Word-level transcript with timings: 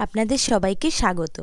আপনাদের 0.00 0.38
সবাইকে 0.38 0.90
স্বাগত। 0.90 1.36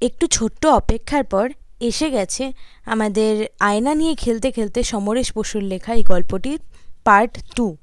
একটু 0.00 0.26
ছোট্ট 0.26 0.66
অপেক্ষার 0.66 1.24
পর 1.24 1.46
এসে 1.80 2.10
গেছে 2.10 2.52
আমাদের 2.86 3.46
আয়না 3.60 3.94
নিয়ে 3.94 4.14
খেলতে 4.14 4.48
খেলতে 4.50 4.82
সমরেশ 4.82 5.28
বসুর 5.36 5.62
লেখা 5.62 5.92
এই 5.94 6.02
গল্পটির 6.02 6.58
পার্ট 7.04 7.32
টু। 7.56 7.76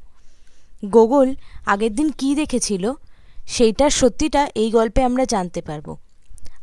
গোগল 0.86 1.36
আগের 1.66 1.96
দিন 1.96 2.10
কী 2.12 2.36
দেখেছিল? 2.36 2.94
সেইটার 3.48 3.90
সত্যিটা 3.90 4.50
এই 4.56 4.72
গল্পে 4.72 5.04
আমরা 5.04 5.26
জানতে 5.26 5.62
পারব। 5.62 5.98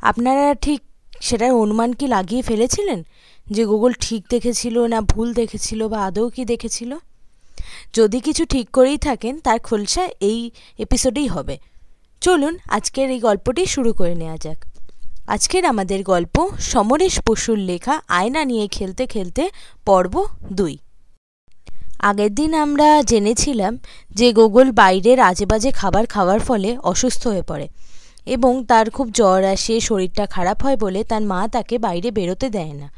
আপনারা 0.02 0.54
ঠিক 0.54 0.80
সেটার 1.20 1.52
অনুমান 1.52 1.92
কি 1.92 2.06
লাগিয়ে 2.06 2.42
ফেলেছিলেন? 2.42 3.02
যে 3.46 3.64
গুগল 3.64 3.92
ঠিক 4.00 4.22
দেখেছিল 4.30 4.76
না 4.86 5.00
ভুল 5.00 5.28
দেখেছিল 5.34 5.88
বা 5.88 5.98
আদৌ 6.06 6.28
কি 6.28 6.44
দেখেছিল? 6.44 6.96
যদি 7.94 8.20
কিছু 8.20 8.44
ঠিক 8.44 8.70
করেই 8.70 8.98
থাকেন, 8.98 9.40
তার 9.40 9.58
খোলসা 9.58 10.08
এই 10.20 10.50
এপিসোডেই 10.78 11.26
হবে। 11.26 11.58
চলুন 12.20 12.58
আজকের 12.68 13.10
এই 13.10 13.20
গল্পটি 13.20 13.66
শুরু 13.66 13.92
করে 13.92 14.14
নেওয়া 14.14 14.36
যাক। 14.36 14.58
আজকের 15.28 15.64
আমাদের 15.64 16.02
গল্প 16.02 16.50
সমরেশ 16.58 17.20
বসুর 17.26 17.58
লেখা 17.58 18.00
আয়না 18.08 18.44
নিয়ে 18.44 18.68
খেলতে 18.68 19.06
খেলতে 19.06 19.50
পর্ব 19.86 20.26
দুই। 20.52 20.78
আগের 21.98 22.34
দিন 22.34 22.54
আমরা 22.54 23.02
জেনেছিলাম 23.02 23.78
যে 24.10 24.32
গোগল 24.32 24.72
বাইরের 24.72 25.20
আজেবাজে 25.20 25.70
খাবার 25.70 26.06
খাওয়ার 26.06 26.40
ফলে 26.40 26.78
অসুস্থ 26.82 27.26
হয়ে 27.26 27.42
পড়ে 27.42 27.68
এবং 28.26 28.64
তার 28.64 28.90
খুব 28.90 29.10
জ্বর 29.10 29.44
আসে, 29.44 29.80
শরীরটা 29.80 30.26
খারাপ 30.26 30.62
হয় 30.62 30.76
বলে 30.76 31.04
তার 31.04 31.22
মা 31.22 31.48
তাকে 31.48 31.78
বাইরে 31.78 32.10
বেরোতে 32.10 32.50
দেয় 32.50 32.72
না। 32.72 32.88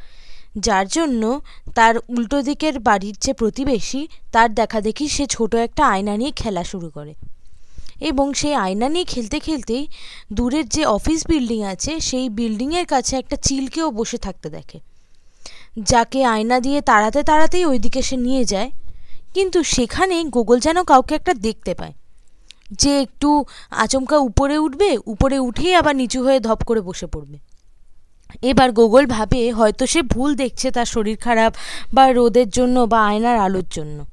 যার 0.56 0.87
জন্য 0.87 1.41
তার 1.75 1.95
উল্টো 2.09 2.42
দিকের 2.42 2.80
বাড়ির 2.80 3.14
যে 3.20 3.33
প্রতিবেশী, 3.33 4.09
তার 4.33 4.55
দেখা 4.55 4.80
দেখি 4.80 5.09
সে 5.09 5.27
ছোট 5.27 5.55
একটা 5.55 5.83
আয়না 5.87 6.16
নিয়ে 6.16 6.33
খেলা 6.37 6.64
শুরু 6.64 6.91
করে। 6.91 7.14
এবং 8.00 8.32
সেই 8.32 8.54
আয়না 8.54 8.88
নিয়ে 8.88 9.04
খেলতে 9.04 9.40
খেলতেই 9.40 9.86
দূরের 10.32 10.68
যে 10.68 10.84
অফিস 10.84 11.27
বিল্ডিং 11.27 11.62
আছে, 11.62 12.00
সেই 12.00 12.28
বিল্ডিংয়ের 12.28 12.86
কাছে 12.86 13.16
একটা 13.16 13.36
চিলকেও 13.36 13.91
বসে 13.91 14.19
থাকতে 14.19 14.50
দেখে। 14.50 14.80
যাকে 15.78 16.25
আয়না 16.25 16.60
দিয়ে 16.60 16.80
তাড়াতে 16.80 17.22
তাড়াতেই 17.22 17.64
ওইদিকে 17.64 18.02
সে 18.02 18.16
নিয়ে 18.16 18.44
যায়। 18.44 18.70
কিন্তু 19.34 19.62
সেখানে 19.62 20.25
গোগল 20.25 20.60
যেন 20.60 20.84
কাউকে 20.84 21.14
একটা 21.14 21.34
দেখতে 21.34 21.75
পায়। 21.75 21.92
যে 22.70 23.02
একটু 23.02 23.44
আচমকা 23.70 24.19
উপরে 24.19 24.58
উঠবে, 24.58 24.98
উপরে 25.06 25.38
উঠেই 25.38 25.75
আবার 25.75 25.97
নিচু 25.97 26.25
হয়ে 26.25 26.41
ধপ 26.41 26.64
করে 26.66 26.80
বসে 26.80 27.06
পড়বে। 27.06 27.38
এবার 28.42 28.72
গোগল 28.72 29.06
ভাবে 29.06 29.53
হয়তো 29.53 29.86
সে 29.86 30.03
ভুল 30.03 30.34
দেখছে 30.34 30.70
তার 30.70 30.86
শরীর 30.86 31.16
খারাপ 31.16 31.55
বা 31.94 32.12
রোদের 32.12 32.48
জন্য 32.48 32.80
বা 32.80 33.06
আয়নার 33.06 33.38
আলোর 33.38 33.64
জন্য। 33.70 34.05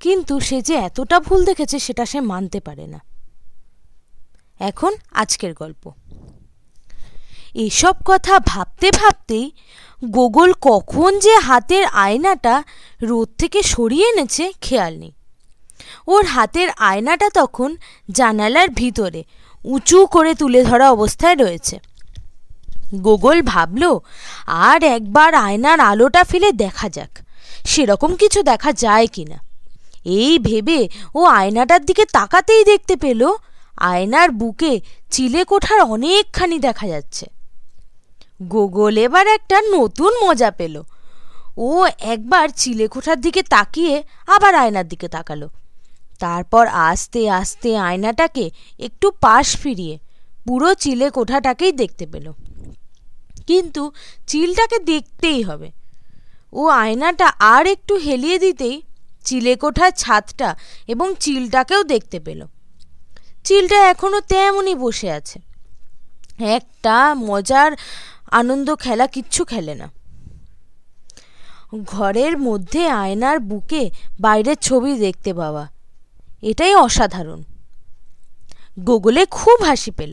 কিন্তু 0.00 0.40
সে 0.40 0.62
যে 0.62 0.74
এতটা 0.74 1.20
ভুল 1.20 1.44
দেখেছে 1.44 1.78
সেটা 1.78 2.06
সে 2.06 2.20
মানতে 2.20 2.60
পারে 2.60 2.86
না। 2.86 3.00
এখন 4.60 4.92
আজকের 5.12 5.54
গল্প। 5.54 5.90
এসব 7.54 7.94
কথা 8.04 8.38
ভাবতে 8.38 8.90
ভাবতেই 8.90 9.50
গোগল 10.04 10.52
কখন 10.60 11.18
যে 11.18 11.38
হাতের 11.38 11.84
আয়নাটা 11.84 12.62
রোদ 13.02 13.28
থেকে 13.38 13.62
সরিয়ে 13.62 14.08
এনেছে 14.08 14.52
খেয়াল 14.60 14.98
নেই। 14.98 15.12
ওর 16.06 16.24
হাতের 16.24 16.68
আয়নাটা 16.70 17.30
তখন 17.34 17.76
জানালার 18.10 18.68
ভিতরে 18.68 19.24
উঁচু 19.64 20.06
করে 20.06 20.34
তুলে 20.34 20.64
ধরা 20.64 20.90
অবস্থায় 20.90 21.34
রয়েছে। 21.34 21.78
গোগল 22.94 23.42
ভাবল, 23.42 23.98
আর 24.46 24.84
একবার 24.84 25.34
আয়নার 25.34 25.80
আলোটা 25.80 26.24
ফেলে 26.24 26.52
দেখা 26.52 26.88
যাক, 26.88 27.18
সেরকম 27.66 28.16
কিছু 28.16 28.42
দেখা 28.42 28.72
যায় 28.72 29.06
কিনা? 29.06 29.47
এই 30.04 30.38
ভেবে 30.38 30.88
ও 31.14 31.24
আয়নাটার 31.24 31.84
দিকে 31.84 32.04
তাকাতেই 32.04 32.64
দেখতে 32.64 32.96
পেল 32.96 33.32
আয়নার 33.76 34.30
বুকে 34.30 34.80
চিলে 35.10 35.44
কোঠার 35.44 35.80
অনেকখানি 35.80 36.58
দেখা 36.58 36.88
যাচ্ছে। 36.88 37.26
গোগল 38.42 38.98
এবার 38.98 39.26
একটা 39.26 39.60
নতুন 39.60 40.12
মজা 40.24 40.50
পেল। 40.50 40.82
ও 41.56 41.86
একবার 41.98 42.48
চিলে 42.56 42.88
কোঠার 42.88 43.20
দিকে 43.20 43.42
তাকিয়ে 43.42 44.02
আবার 44.26 44.54
আয়নার 44.54 44.88
দিকে 44.88 45.08
তাকালো। 45.08 45.48
তারপর 46.18 46.66
আস্তে 46.66 47.30
আস্তে 47.30 47.76
আয়নাটাকে 47.76 48.50
একটু 48.78 49.10
পাশ 49.10 49.56
ফিরিয়ে 49.56 49.98
পুরো 50.46 50.74
চিলে 50.74 51.10
কোঠাটাকেই 51.10 51.72
দেখতে 51.72 52.06
পেল। 52.06 52.32
কিন্তু 53.46 53.92
চিলটাকে 54.26 54.78
দেখতেই 54.78 55.42
হবে। 55.42 55.70
ও 56.52 56.66
আয়নাটা 56.66 57.26
আর 57.26 57.66
একটু 57.66 57.94
হেলিয়ে 57.94 58.38
দিতেই 58.38 58.82
চিলেকোঠার 59.28 59.92
ছাদটা 60.02 60.48
এবং 60.92 61.06
চিলটাকেও 61.20 61.82
দেখতে 61.92 62.18
পেল। 62.26 62.40
চিলটা 63.44 63.78
এখনও 63.92 64.20
তেমনই 64.32 64.76
বসে 64.84 65.08
আছে। 65.18 65.36
একটা 66.56 66.96
মজার 67.28 67.70
আনন্দ 68.30 68.68
খেলা 68.76 69.06
কিচ্ছু 69.14 69.42
খেলে 69.44 69.74
না। 69.74 69.86
ঘরের 71.94 72.34
মধ্যে 72.38 72.82
আয়নার 73.02 73.38
বুকে 73.50 73.82
বাইরের 74.20 74.58
ছবি 74.66 74.92
দেখতে 74.98 75.30
পাওয়া, 75.34 75.64
এটাই 76.42 76.74
অসাধারণ। 76.86 77.40
গোগলে 78.88 79.22
খুব 79.30 79.58
হাসি 79.62 79.92
পেল। 79.98 80.12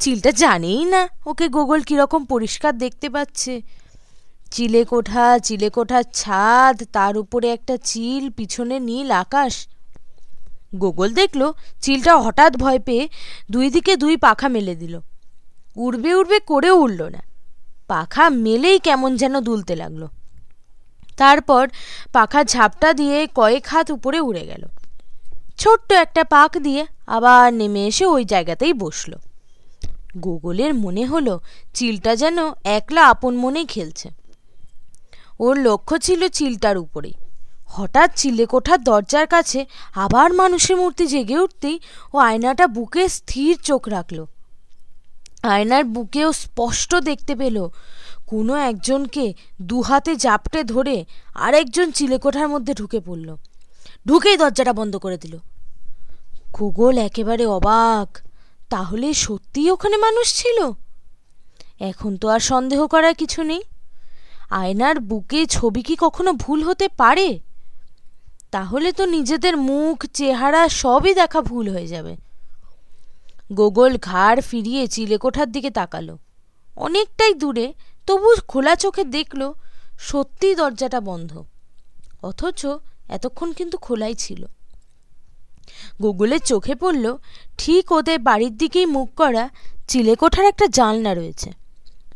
চিলটা 0.00 0.30
জানেই 0.42 0.82
না 0.84 1.02
ওকে 1.26 1.46
গোগল 1.56 1.80
কীরকম 1.88 2.20
পরিষ্কার 2.24 2.72
দেখতে 2.78 3.06
পাচ্ছে। 3.14 3.52
চিলেকোঠা, 4.50 5.38
চিলেকোঠার 5.38 6.04
ছাদ, 6.12 6.82
তার 6.92 7.16
উপরে 7.16 7.48
একটা 7.48 7.76
চিল, 7.76 8.30
পিছনে 8.30 8.80
নীল 8.80 9.10
আকাশ। 9.10 9.66
গোগল 10.74 11.14
দেখল, 11.14 11.52
চিলটা 11.80 12.16
হঠাৎ 12.16 12.56
ভয় 12.56 12.78
পেয়ে 12.78 13.08
দুই 13.50 13.70
দিকে 13.70 13.96
দুই 13.96 14.16
পাখা 14.16 14.48
মেলে 14.48 14.74
দিল। 14.74 15.00
উড়বে 15.76 16.14
উড়বে 16.14 16.40
করে 16.40 16.70
উড়ল 16.70 17.02
না। 17.02 17.18
পাখা 17.88 18.28
মেলেই 18.28 18.78
কেমন 18.78 19.16
যেন 19.16 19.40
দুলতে 19.40 19.76
লাগল। 19.76 20.06
তারপর 21.16 21.68
পাখা 22.12 22.44
ঝাপটা 22.44 22.92
দিয়ে 22.92 23.28
কয়েক 23.34 23.66
হাত 23.66 23.90
উপরে 23.90 24.20
উড়ে 24.20 24.46
গেল। 24.46 24.66
ছোট্ট 25.58 25.92
একটা 25.92 26.24
পাক 26.24 26.58
দিয়ে 26.58 26.86
আবার 27.06 27.54
নেমে 27.54 27.86
এসে 27.86 28.06
ওই 28.06 28.24
জায়গাতেই 28.24 28.72
বসল। 28.72 29.12
গোগলের 30.16 30.74
মনে 30.74 31.04
হলো, 31.04 31.40
চিলটা 31.74 32.16
যেন 32.16 32.38
একলা 32.64 33.08
আপন 33.08 33.36
মনেই 33.36 33.66
খেলছে। 33.66 34.10
ওর 35.38 35.54
লক্ষ্য 35.58 35.98
ছিল 35.98 36.28
চিলটার 36.28 36.78
উপরে। 36.78 37.12
হঠাৎ 37.66 38.10
চিলে 38.16 38.46
কোঠার 38.46 38.80
দরজার 38.82 39.26
কাছে 39.26 39.66
আবার 39.94 40.32
মানুষের 40.32 40.76
মূর্তি 40.76 41.06
জেগে 41.06 41.38
উঠতেই 41.38 41.80
ও 42.14 42.18
আয়নাটা 42.18 42.66
বুকে 42.66 43.08
স্থির 43.08 43.58
চোখ 43.62 43.88
রাখল। 43.88 44.24
আয়নার 45.42 45.84
বুকেও 45.84 46.32
স্পষ্ট 46.32 46.94
দেখতে 46.94 47.34
পেল, 47.34 47.68
কোনো 48.26 48.54
একজনকে 48.54 49.34
দুহাতে 49.62 50.16
জাপটে 50.16 50.64
ধরে 50.64 51.04
আরেকজন 51.34 51.90
চিলেকোঠার 51.90 52.48
মধ্যে 52.48 52.74
ঢুকে 52.74 53.00
পড়ল। 53.00 53.36
ঢুকেই 54.06 54.36
দরজাটা 54.36 54.72
বন্ধ 54.72 54.96
করে 54.96 55.16
দিল। 55.16 55.38
গোগল 56.52 56.98
একেবারে 56.98 57.46
অবাক, 57.46 58.18
তাহলে 58.70 59.14
সত্যিই 59.14 59.70
ওখানে 59.70 59.96
মানুষ 59.96 60.34
ছিল? 60.34 60.58
এখন 61.80 62.16
তো 62.16 62.28
আর 62.28 62.40
সন্দেহ 62.40 62.86
করার 62.86 63.14
কিছু 63.14 63.42
নেই। 63.42 63.62
আয়নার 64.48 65.00
বুকে 65.00 65.46
ছবি 65.46 65.82
কি 65.82 65.96
কখনো 66.00 66.32
ভুল 66.32 66.62
হতে 66.62 66.88
পারে? 66.88 67.40
তাহলে 68.50 68.92
তো 68.92 69.06
নিজেদের 69.06 69.56
মুখ, 69.56 70.06
চেহারা 70.06 70.68
সবই 70.68 71.14
দেখা 71.14 71.40
ভুল 71.40 71.68
হয়ে 71.68 71.86
যাবে। 71.86 72.16
গোগল 73.52 73.98
ঘাড় 73.98 74.40
ফিরিয়ে 74.40 74.86
চিলেকোঠার 74.86 75.52
দিকে 75.52 75.70
তাকালো। 75.70 76.18
অনেকটাই 76.76 77.34
দূরে, 77.34 77.72
তবু 78.06 78.34
খোলা 78.48 78.76
চোখে 78.76 79.04
দেখল, 79.04 79.52
সত্যিই 80.00 80.54
দরজাটা 80.54 81.00
বন্ধ। 81.00 81.44
অথচ 82.22 82.66
এতক্ষণ 83.08 83.52
কিন্তু 83.52 83.78
খোলাই 83.78 84.14
ছিল। 84.14 84.46
গুগলের 86.02 86.40
চোখে 86.40 86.74
পড়ল, 86.74 87.16
ঠিক 87.58 87.92
ওদের 87.92 88.18
বাড়ির 88.18 88.56
দিকেই 88.56 88.86
মুখ 88.86 89.14
করা 89.16 89.48
চিলেকোঠার 89.88 90.44
একটা 90.44 90.66
জানলা 90.66 91.14
রয়েছে। 91.14 91.50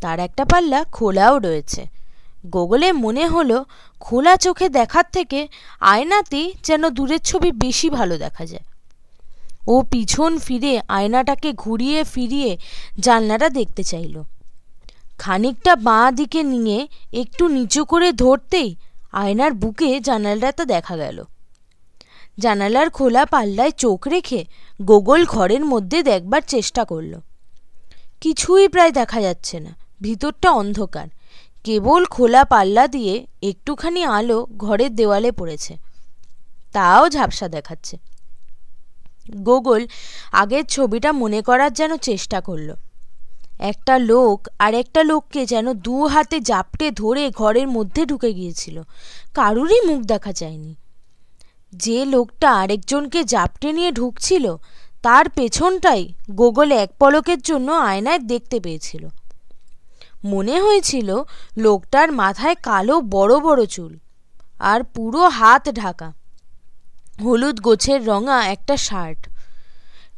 তার 0.00 0.18
একটা 0.18 0.44
পাল্লা 0.44 0.84
খোলাও 0.84 1.38
রয়েছে। 1.38 2.01
গোগলে 2.46 2.92
মনে 2.92 3.28
হলো 3.28 3.64
খোলা 4.00 4.36
চোখে 4.36 4.68
দেখার 4.68 5.04
থেকে 5.12 5.48
আয়নাতেই 5.80 6.54
যেন 6.62 6.88
দূরের 6.88 7.18
ছবি 7.18 7.52
বেশি 7.52 7.90
ভালো 7.90 8.18
দেখা 8.18 8.46
যায়। 8.46 8.62
ও 9.66 9.82
পিছন 9.82 10.38
ফিরে 10.38 10.80
আয়নাটাকে 10.88 11.52
ঘুরিয়ে 11.52 12.04
ফিরিয়ে 12.04 12.58
জানলাটা 12.98 13.48
দেখতে 13.48 13.82
চাইল। 13.82 14.22
খানিকটা 15.18 15.76
বাঁ 15.76 16.12
দিকে 16.12 16.42
নিয়ে 16.42 16.88
একটু 17.12 17.48
নিচু 17.48 17.84
করে 17.84 18.12
ধরতেই 18.12 18.76
আয়নার 19.12 19.52
বুকে 19.52 20.00
জানালাটা 20.00 20.64
দেখা 20.64 20.96
গেল। 20.96 21.24
জানালার 22.38 22.90
খোলা 22.90 23.24
পাল্লায় 23.24 23.70
চোখ 23.70 24.08
রেখে 24.08 24.44
গোগল 24.82 25.24
ঘরের 25.24 25.64
মধ্যে 25.64 26.02
দেখবার 26.02 26.42
চেষ্টা 26.46 26.84
করল। 26.84 27.20
কিছুই 28.20 28.68
প্রায় 28.68 28.92
দেখা 28.92 29.20
যাচ্ছে 29.20 29.60
না, 29.60 29.70
ভিতরটা 30.00 30.50
অন্ধকার। 30.50 31.08
কেবল 31.64 32.04
খোলা 32.04 32.44
পাল্লা 32.44 32.88
দিয়ে 32.88 33.26
একটুখানি 33.42 34.04
আলো 34.04 34.46
ঘরের 34.56 34.96
দেওয়ালে 34.96 35.32
পড়েছে। 35.32 35.76
তাও 36.72 37.08
ঝাপসা 37.08 37.48
দেখাচ্ছে। 37.48 37.96
গোগল 39.36 39.86
আগের 40.32 40.64
ছবিটা 40.64 41.12
মনে 41.12 41.42
করার 41.42 41.72
যেন 41.72 41.96
চেষ্টা 41.96 42.40
করল। 42.40 42.74
একটা 43.58 43.98
লোক 43.98 44.48
আর 44.58 44.74
একটা 44.74 45.02
লোককে 45.02 45.46
যেন 45.46 45.72
দু 45.72 46.06
হাতে 46.06 46.40
জাপটে 46.40 46.90
ধরে 46.90 47.30
ঘরের 47.30 47.68
মধ্যে 47.68 48.06
ঢুকে 48.06 48.32
গিয়েছিল। 48.32 48.82
কারুরই 49.34 49.80
মুখ 49.80 50.02
দেখা 50.02 50.32
যায়নি। 50.32 50.74
যে 51.72 52.04
লোকটা 52.04 52.52
আরেকজনকে 52.52 53.24
জাপটে 53.24 53.72
নিয়ে 53.72 53.92
ঢুকছিল, 53.92 54.56
তার 55.02 55.28
পেছনটাই 55.28 56.12
গোগল 56.30 56.72
এক 56.72 56.90
পলকের 56.98 57.40
জন্য 57.42 57.72
আয়নায় 57.72 58.18
দেখতে 58.18 58.60
পেয়েছিল। 58.60 59.08
মনে 60.24 60.60
হয়েছিল 60.60 61.22
লোকটার 61.56 62.12
মাথায় 62.12 62.54
কালো 62.54 63.00
বড় 63.00 63.40
বড় 63.40 63.66
চুল 63.66 63.98
আর 64.58 64.82
পুরো 64.82 65.28
হাত 65.28 65.70
ঢাকা। 65.70 66.12
হলুদ 67.20 67.60
গোছের 67.60 68.06
রঙা 68.06 68.46
একটা 68.46 68.76
শার্ট। 68.76 69.28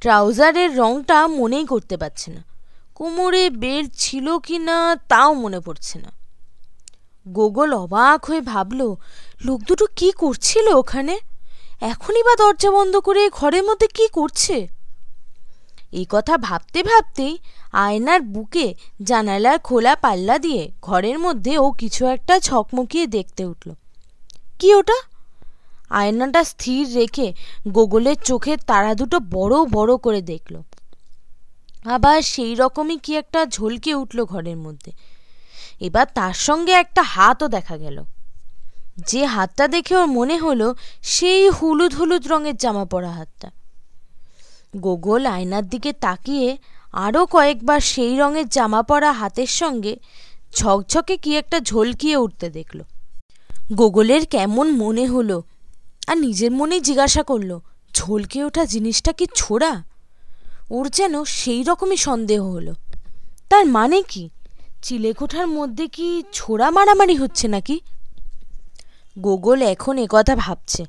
ট্রাউজারের 0.01 0.77
রংটা 0.77 1.27
মনেই 1.27 1.67
করতে 1.67 1.97
পারছে 1.97 2.33
না। 2.33 2.45
কোমরে 2.95 3.51
বের 3.51 3.85
ছিল 3.99 4.39
কি 4.39 4.59
না 4.59 4.97
তাও 5.09 5.35
মনে 5.35 5.61
পড়ছে 5.61 5.99
না। 5.99 6.13
গোগল 7.29 7.75
অবাক 7.75 8.25
হয়ে 8.25 8.41
ভাবল, 8.41 8.95
লোক 9.45 9.61
দুটো 9.61 9.87
কি 9.97 10.13
করছিল 10.13 10.69
ওখানে? 10.69 11.19
এখনই 11.81 12.23
বা 12.23 12.37
দরজা 12.37 12.71
বন্ধ 12.71 12.97
করে 12.97 13.31
ঘরের 13.31 13.63
মধ্যে 13.63 13.87
কি 13.87 14.09
করছে? 14.09 14.69
এই 15.93 16.07
কথা 16.09 16.39
ভাবতে 16.39 16.83
ভাবতেই 16.83 17.39
আয়নার 17.75 18.21
বুকে 18.21 18.75
জানালার 19.03 19.59
খোলা 19.59 19.97
পাল্লা 19.97 20.39
দিয়ে 20.39 20.71
ঘরের 20.83 21.19
মধ্যে 21.19 21.59
ও 21.59 21.71
কিছু 21.71 22.07
একটা 22.07 22.41
ছকমকিয়ে 22.41 23.07
দেখতে 23.07 23.45
উঠল। 23.45 23.75
কি 24.59 24.75
ওটা? 24.75 24.99
আয়নাটা 25.91 26.45
স্থির 26.45 26.95
রেখে 26.95 27.35
গোগলের 27.69 28.17
চোখের 28.17 28.59
তারা 28.59 28.95
দুটো 28.95 29.21
বড় 29.21 29.65
বড় 29.65 29.97
করে 29.97 30.23
দেখল। 30.23 30.63
আবার 31.85 32.23
সেই 32.23 32.55
রকমই 32.55 32.97
কি 32.97 33.17
একটা 33.17 33.47
ঝলকে 33.47 33.95
উঠল 33.95 34.25
ঘরের 34.25 34.57
মধ্যে। 34.57 34.93
এবার 35.81 36.07
তার 36.15 36.33
সঙ্গে 36.33 36.73
একটা 36.73 37.03
হাতও 37.03 37.49
দেখা 37.49 37.77
গেল। 37.77 38.05
যে 38.97 39.25
হাতটা 39.25 39.69
দেখে 39.69 39.97
ওর 39.97 40.07
মনে 40.07 40.39
হলো 40.39 40.75
সেই 41.03 41.49
হলুদ 41.49 41.95
হলুদ 41.95 42.27
রঙের 42.27 42.57
জামা 42.57 42.85
পরা 42.85 43.11
হাতটা। 43.11 43.51
গোগল 44.77 45.27
আয়নার 45.27 45.67
দিকে 45.69 45.93
তাকিয়ে 45.93 46.59
আরও 46.95 47.27
কয়েকবার 47.27 47.81
সেই 47.81 48.17
রঙের 48.17 48.49
জামা 48.49 48.83
পরা 48.83 49.13
হাতের 49.13 49.47
সঙ্গে 49.47 49.97
ঝকঝকে 50.57 51.17
কি 51.17 51.37
একটা 51.37 51.61
ঝলকিয়ে 51.61 52.17
উঠতে 52.17 52.51
দেখল। 52.51 52.83
গোগলের 53.73 54.27
কেমন 54.27 54.71
মনে 54.71 55.07
হলো 55.07 55.43
আর 56.07 56.17
নিজের 56.19 56.51
মনেই 56.51 56.81
জিজ্ঞাসা 56.81 57.23
করল, 57.23 57.59
ঝলকে 57.95 58.45
ওঠা 58.45 58.65
জিনিসটা 58.65 59.13
কি 59.13 59.27
ছোড়া? 59.35 59.83
ওর 60.71 60.89
যেন 60.89 61.25
সেই 61.25 61.63
রকমই 61.63 61.97
সন্দেহ 61.97 62.45
হলো। 62.45 62.75
তার 63.51 63.67
মানে 63.67 64.03
কি? 64.03 64.31
চিলেকোঠার 64.83 65.47
মধ্যে 65.47 65.87
কি 65.87 66.23
ছোড়া 66.33 66.71
মারামারি 66.71 67.17
হচ্ছে 67.17 67.49
নাকি? 67.49 67.81
গোগল 69.19 69.63
এখন 69.63 69.99
একথা 69.99 70.37
ভাবছে। 70.37 70.85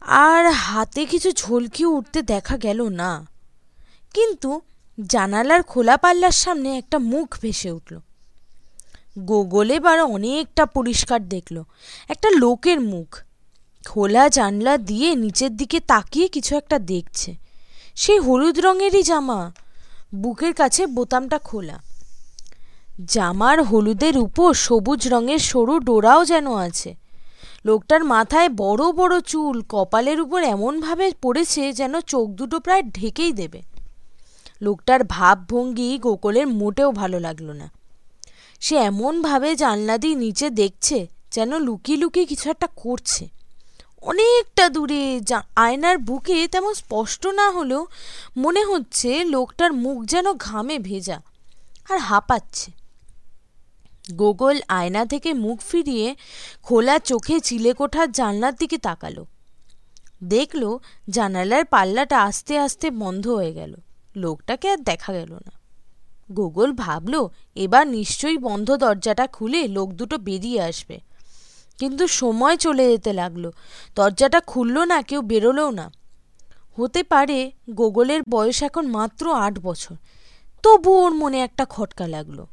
আর 0.00 0.50
হাতে 0.50 1.06
কিছু 1.06 1.32
ঝলকি 1.32 1.84
উঠতে 1.84 2.22
দেখা 2.22 2.56
গেল 2.56 2.88
না। 2.88 3.26
কিন্তু 4.14 4.60
জানালার 5.00 5.62
খোলা 5.62 5.96
পাল্লার 5.96 6.30
সামনে 6.30 6.78
একটা 6.78 6.98
মুখ 6.98 7.36
ভেসে 7.42 7.70
উঠল। 7.70 8.00
গোগল 9.18 9.70
এবার 9.70 10.00
অনেকটা 10.00 10.66
পরিষ্কার 10.66 11.28
দেখল। 11.28 11.62
একটা 12.08 12.30
লোকের 12.30 12.80
মুখ। 12.80 13.22
খোলা 13.88 14.28
জানলা 14.28 14.78
দিয়ে 14.78 15.14
নিচের 15.14 15.56
দিকে 15.56 15.80
তাকিয়ে 15.80 16.28
কিছু 16.28 16.56
একটা 16.56 16.78
দেখছে। 16.78 17.34
সেই 17.94 18.18
হলুদ 18.18 18.58
রঙেরই 18.58 19.02
জামা। 19.02 19.52
বুকের 20.14 20.54
কাছে 20.54 20.86
বোতামটা 20.86 21.38
খোলা। 21.38 21.80
জামার 23.04 23.62
হলুদের 23.62 24.18
উপর 24.18 24.54
সবুজ 24.54 25.08
রঙের 25.08 25.38
সরু 25.38 25.78
ডোরাও 25.78 26.24
যেন 26.24 26.54
আছে। 26.54 26.94
লোকটার 27.64 28.04
মাথায় 28.04 28.48
বড় 28.48 28.92
বড় 28.92 29.20
চুল, 29.20 29.62
কপালের 29.68 30.20
উপর 30.20 30.42
এমনভাবে 30.42 31.12
পড়েছে 31.22 31.72
যেন 31.72 32.00
চোখ 32.00 32.28
দুটো 32.28 32.60
প্রায় 32.60 32.82
ঢেকেই 32.82 33.32
দেবে। 33.32 33.62
লোকটার 34.64 35.00
ভাবভঙ্গি 35.04 35.90
গোকুলের 35.98 36.46
মোটেও 36.60 36.90
ভালো 36.92 37.18
লাগল 37.20 37.48
না। 37.52 37.66
সে 38.60 38.74
এমনভাবে 38.82 39.50
জানলা 39.56 39.94
দিয়ে 39.98 40.14
নিচে 40.14 40.46
দেখছে 40.50 40.98
যেন 41.30 41.50
লুকিয়ে 41.58 41.98
লুকিয়ে 41.98 42.26
কিছু 42.26 42.46
একটা 42.50 42.68
করছে। 42.76 43.24
অনেকটা 44.02 44.64
দূরে 44.68 45.02
আয়নার 45.56 45.96
বুকে 45.98 46.38
তেমন 46.48 46.72
স্পষ্ট 46.74 47.22
না 47.26 47.46
হলেও 47.50 47.82
মনে 48.36 48.62
হচ্ছে 48.64 49.10
লোকটার 49.24 49.72
মুখ 49.72 49.98
যেন 50.04 50.26
ঘামে 50.36 50.76
ভেজা 50.78 51.18
আর 51.90 51.98
হাঁপাচ্ছে। 51.98 52.68
গোগল 54.12 54.56
আয়না 54.68 55.02
থেকে 55.06 55.30
মুখ 55.34 55.58
ফিরিয়ে 55.60 56.06
খোলা 56.62 56.96
চোখে 56.98 57.36
চিলেকোঠার 57.40 58.08
জানলার 58.12 58.54
দিকে 58.54 58.78
তাকালো। 58.78 59.24
দেখল 60.24 60.62
জানালার 61.10 61.64
পাল্লাটা 61.64 62.16
আস্তে 62.22 62.54
আস্তে 62.58 62.86
বন্ধ 63.02 63.24
হয়ে 63.28 63.52
গেল। 63.52 63.72
লোকটাকে 64.16 64.70
আর 64.70 64.76
দেখা 64.76 65.12
গেল 65.12 65.32
না। 65.32 65.52
গোগল 66.32 66.72
ভাবল, 66.72 67.28
এবার 67.54 67.86
নিশ্চয়ই 67.86 68.38
বন্ধ 68.38 68.76
দরজাটা 68.76 69.26
খুলে 69.26 69.68
লোক 69.68 69.92
দুটো 69.92 70.18
বেরিয়ে 70.18 70.62
আসবে। 70.62 71.00
কিন্তু 71.78 72.06
সময় 72.06 72.56
চলে 72.56 72.88
যেতে 72.88 73.12
লাগল। 73.12 73.50
দরজাটা 73.94 74.40
খুলল 74.40 74.78
না, 74.78 75.02
কেউ 75.02 75.22
বেরোলেও 75.22 75.70
না। 75.70 75.92
হতে 76.76 77.02
পারে 77.02 77.52
গোগলের 77.70 78.22
বয়স 78.28 78.62
এখন 78.62 78.86
মাত্র 78.86 79.34
আট 79.34 79.58
বছর। 79.58 79.96
তবু 80.62 80.92
ওর 80.92 81.14
মনে 81.14 81.40
একটা 81.40 81.66
খটকা 81.68 82.06
লাগল। 82.06 82.46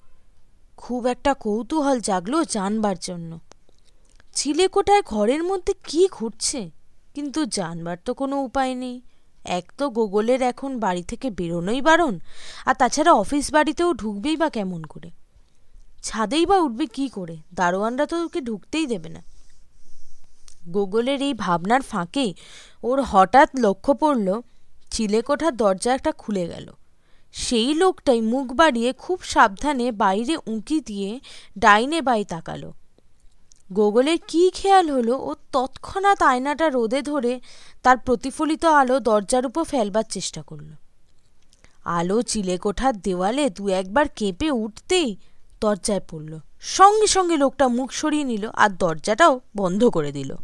খুব 0.77 1.07
একটা 1.07 1.33
কৌতূহল 1.33 1.99
জাগলো 1.99 2.43
জানবার 2.43 2.95
জন্য। 3.01 3.39
চিলেকোঠায় 4.33 5.01
ঘরের 5.01 5.43
মধ্যে 5.43 5.73
কি 5.83 6.07
ঘুরছে 6.11 6.69
কিন্তু 7.13 7.45
জানবার 7.45 7.97
তো 8.05 8.13
কোনো 8.13 8.41
উপায় 8.41 8.75
নেই। 8.75 9.01
এক 9.45 9.71
তো 9.77 9.89
গোগলের 9.89 10.41
এখন 10.41 10.79
বাড়ি 10.79 11.03
থেকে 11.03 11.29
বেরোনোই 11.29 11.81
বারণ, 11.81 12.19
আর 12.65 12.75
তাছাড়া 12.75 13.11
অফিস 13.11 13.51
বাড়িতেও 13.51 13.93
ঢুকবেই 13.93 14.37
বা 14.37 14.49
কেমন 14.49 14.83
করে? 14.83 15.11
ছাদেই 16.03 16.45
বা 16.45 16.57
উঠবে 16.57 16.85
কি 16.85 17.09
করে? 17.09 17.37
দারোয়ানরা 17.53 18.05
তো 18.05 18.25
ওকে 18.25 18.41
ঢুকতেই 18.41 18.87
দেবে 18.87 19.09
না। 19.09 19.21
গোগলের 20.67 21.21
এই 21.21 21.33
ভাবনার 21.33 21.81
ফাঁকে 21.81 22.33
ওর 22.83 23.01
হঠাৎ 23.01 23.49
লক্ষ্য 23.59 23.93
পড়ল 23.93 24.41
চিলেকোঠার 24.91 25.57
দরজা 25.57 25.93
একটা 25.93 26.11
খুলে 26.11 26.47
গেল। 26.47 26.71
সেই 27.33 27.73
লোকটাই 27.73 28.21
মুখ 28.21 28.53
বাড়িয়ে 28.53 28.93
খুব 28.93 29.21
সাবধানে 29.21 29.91
বাইরে 29.91 30.37
উঁকি 30.47 30.81
দিয়ে 30.81 31.19
ডাইনে 31.57 32.01
বাই 32.01 32.25
তাকালো। 32.25 32.73
গোগলের 33.73 34.17
কি 34.27 34.51
খেয়াল 34.53 34.89
হলো 34.89 35.15
ও 35.19 35.35
তৎক্ষণাৎ 35.53 36.21
আয়নাটা 36.21 36.69
রোদে 36.69 37.01
ধরে 37.01 37.39
তার 37.83 37.97
প্রতিফলিত 37.97 38.65
আলো 38.65 38.99
দরজার 38.99 39.45
উপর 39.45 39.63
ফেলবার 39.63 40.03
চেষ্টা 40.09 40.41
করল। 40.41 40.69
আলো 41.85 42.21
চিলেকোঠার 42.21 43.01
দেওয়ালে 43.01 43.49
দু 43.49 43.69
একবার 43.69 44.05
কেঁপে 44.15 44.51
উঠতেই 44.51 45.15
দরজায় 45.61 45.99
পড়ল। 46.09 46.39
সঙ্গে 46.59 47.07
সঙ্গে 47.07 47.37
লোকটা 47.37 47.67
মুখ 47.67 47.91
সরিয়ে 47.91 48.23
নিল 48.23 48.49
আর 48.53 48.69
দরজাটাও 48.69 49.39
বন্ধ 49.55 49.85
করে 49.85 50.11
দিল। 50.11 50.35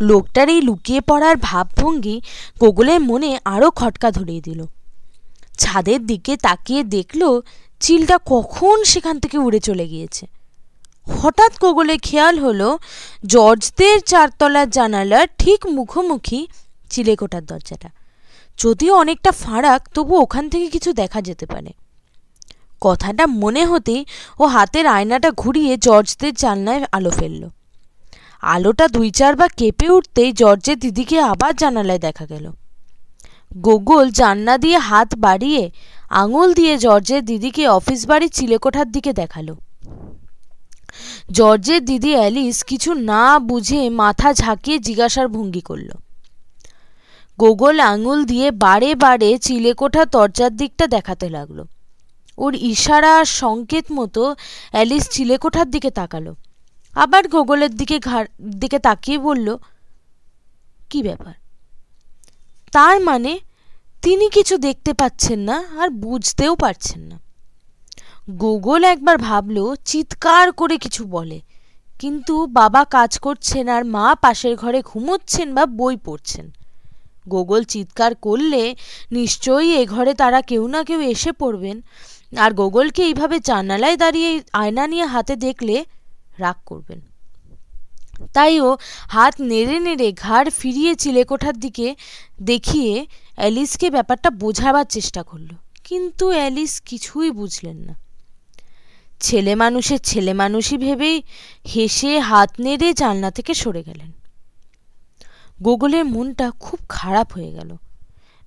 লোকটার 0.00 0.48
এই 0.48 0.60
লুকিয়ে 0.60 1.00
পড়ার 1.00 1.36
ভাবভঙ্গি 1.36 2.20
গোগলের 2.60 3.00
মনে 3.00 3.38
আরও 3.44 3.70
খটকা 3.70 4.10
ধরিয়ে 4.10 4.40
দিল। 4.40 4.66
ছাদের 5.58 6.06
দিকে 6.06 6.36
তাকিয়ে 6.36 6.82
দেখল 6.84 7.40
চিলটা 7.80 8.18
কখন 8.26 8.84
সেখান 8.84 9.18
থেকে 9.18 9.38
উড়ে 9.38 9.60
চলে 9.60 9.88
গিয়েছে। 9.88 10.26
হঠাৎ 11.06 11.58
গোগলে 11.60 11.98
খেয়াল 11.98 12.38
হলো 12.38 12.78
জর্জদের 13.26 14.00
চারতলার 14.00 14.70
জানালার 14.70 15.26
ঠিক 15.38 15.66
মুখোমুখি 15.66 16.46
চিলেকোটার 16.90 17.46
দরজাটা। 17.46 17.88
যদিও 18.58 18.96
অনেকটা 18.96 19.32
ফারাক, 19.32 19.88
তবু 19.94 20.16
ওখান 20.16 20.48
থেকে 20.48 20.66
কিছু 20.66 20.92
দেখা 20.92 21.22
যেতে 21.22 21.46
পারে। 21.46 21.72
কথাটা 22.80 23.26
মনে 23.26 23.66
হতেই 23.66 24.04
ও 24.38 24.46
হাতের 24.46 24.86
আয়নাটা 24.86 25.30
ঘুরিয়ে 25.30 25.76
জর্জদের 25.76 26.34
জানলায় 26.34 26.84
আলো 26.92 27.10
ফেলল। 27.10 27.48
আলোটা 28.42 28.88
দুই 28.88 29.10
চারবার 29.10 29.48
কেঁপে 29.56 29.90
উঠতেই 29.90 30.32
জর্জের 30.32 30.78
দিদিকে 30.78 31.20
আবার 31.20 31.56
জানালায় 31.56 31.98
দেখা 31.98 32.26
গেল। 32.26 32.52
গোগল 33.56 34.10
জান্না 34.10 34.58
দিয়ে 34.58 34.78
হাত 34.78 35.14
বাড়িয়ে 35.18 35.70
আঙুল 36.10 36.54
দিয়ে 36.54 36.78
জর্জের 36.78 37.24
দিদিকে 37.24 37.68
অফিস 37.68 38.06
বাড়ির 38.06 38.30
চিলেকোঠার 38.30 38.92
দিকে 38.92 39.12
দেখাল। 39.12 39.54
জর্জের 41.32 41.84
দিদি 41.84 42.14
অ্যালিস 42.14 42.64
কিছু 42.64 42.94
না 42.94 43.38
বুঝে 43.38 43.90
মাথা 43.90 44.32
ঝাঁকিয়ে 44.32 44.78
জিজ্ঞাসার 44.78 45.28
ভঙ্গি 45.28 45.60
করল। 45.60 45.90
গোগল 47.38 47.80
আঙুল 47.80 48.24
দিয়ে 48.24 48.50
বারে 48.50 48.94
বারে 48.94 49.38
চিলেকোঠা 49.38 50.04
দরজার 50.04 50.56
দিকটা 50.56 50.86
দেখাতে 50.86 51.28
লাগল। 51.28 51.64
ওর 52.38 52.54
ইশারা 52.54 53.24
সংকেত 53.24 53.84
মতো 53.92 54.34
অ্যালিস 54.72 55.08
চিলেকোঠার 55.10 55.70
দিকে 55.70 55.90
তাকালো। 55.90 56.34
আবার 56.94 57.28
গোগলের 57.28 57.76
দিকে 57.76 57.98
ঘাড়, 57.98 58.26
দিকে 58.40 58.78
তাকিয়ে 58.78 59.18
বলল, 59.18 59.56
কি 60.90 61.02
ব্যাপার? 61.02 61.34
তার 62.72 63.00
মানে 63.00 63.38
তিনি 64.02 64.30
কিছু 64.30 64.56
দেখতে 64.56 64.92
পাচ্ছেন 64.92 65.38
না 65.38 65.64
আর 65.78 65.88
বুঝতেও 65.90 66.56
পারছেন 66.56 67.00
না। 67.00 67.18
গোগল 68.36 68.84
একবার 68.84 69.18
ভাবল, 69.18 69.74
চিৎকার 69.84 70.52
করে 70.52 70.78
কিছু 70.78 71.04
বলে। 71.04 71.40
কিন্তু 71.98 72.46
বাবা 72.46 72.84
কাজ 72.84 73.18
করছেন 73.18 73.68
আর 73.68 73.84
মা 73.84 74.14
পাশের 74.14 74.56
ঘরে 74.56 74.82
ঘুমোচ্ছেন 74.82 75.54
বা 75.54 75.66
বই 75.66 75.96
পড়ছেন। 75.96 76.50
গোগল 77.28 77.62
চিৎকার 77.62 78.14
করলে 78.14 78.76
নিশ্চয়ই 79.12 79.70
এ 79.72 79.86
ঘরে 79.86 80.14
তারা 80.14 80.42
কেউ 80.42 80.68
না 80.68 80.84
কেউ 80.84 81.00
এসে 81.00 81.32
পড়বেন। 81.32 81.82
আর 82.36 82.54
গোগলকে 82.54 83.02
এইভাবে 83.02 83.40
জানালায় 83.40 83.96
দাঁড়িয়ে 83.96 84.42
আয়না 84.52 84.86
নিয়ে 84.86 85.04
হাতে 85.04 85.36
দেখলে 85.36 85.84
রাগ 86.38 86.56
করবেন। 86.66 87.00
তাই 88.32 88.60
ও 88.60 88.76
হাত 89.08 89.34
নেড়ে 89.40 89.80
নেড়ে 89.80 90.12
ঘাড় 90.12 90.50
ফিরিয়ে 90.50 90.94
চিলেকোঠার 90.94 91.56
দিকে 91.56 91.94
দেখিয়ে 92.42 93.06
অ্যালিসকে 93.36 93.90
ব্যাপারটা 93.90 94.30
বোঝাবার 94.30 94.84
চেষ্টা 94.84 95.22
করল। 95.22 95.48
কিন্তু 95.84 96.28
অ্যালিস 96.28 96.80
কিছুই 96.80 97.30
বুঝলেন 97.30 97.76
না। 97.76 98.09
ছেলে 99.20 99.54
মানুষের 99.54 99.98
ছেলে 99.98 100.32
মানুষই 100.32 100.76
ভেবেই 100.76 101.22
হেসে 101.76 102.18
হাত 102.18 102.50
নেড়ে 102.60 102.92
জানলা 102.92 103.30
থেকে 103.30 103.54
সরে 103.54 103.82
গেলেন। 103.82 104.12
গোগলের 105.62 106.04
মনটা 106.04 106.50
খুব 106.50 106.78
খারাপ 106.88 107.32
হয়ে 107.32 107.52
গেল। 107.52 107.76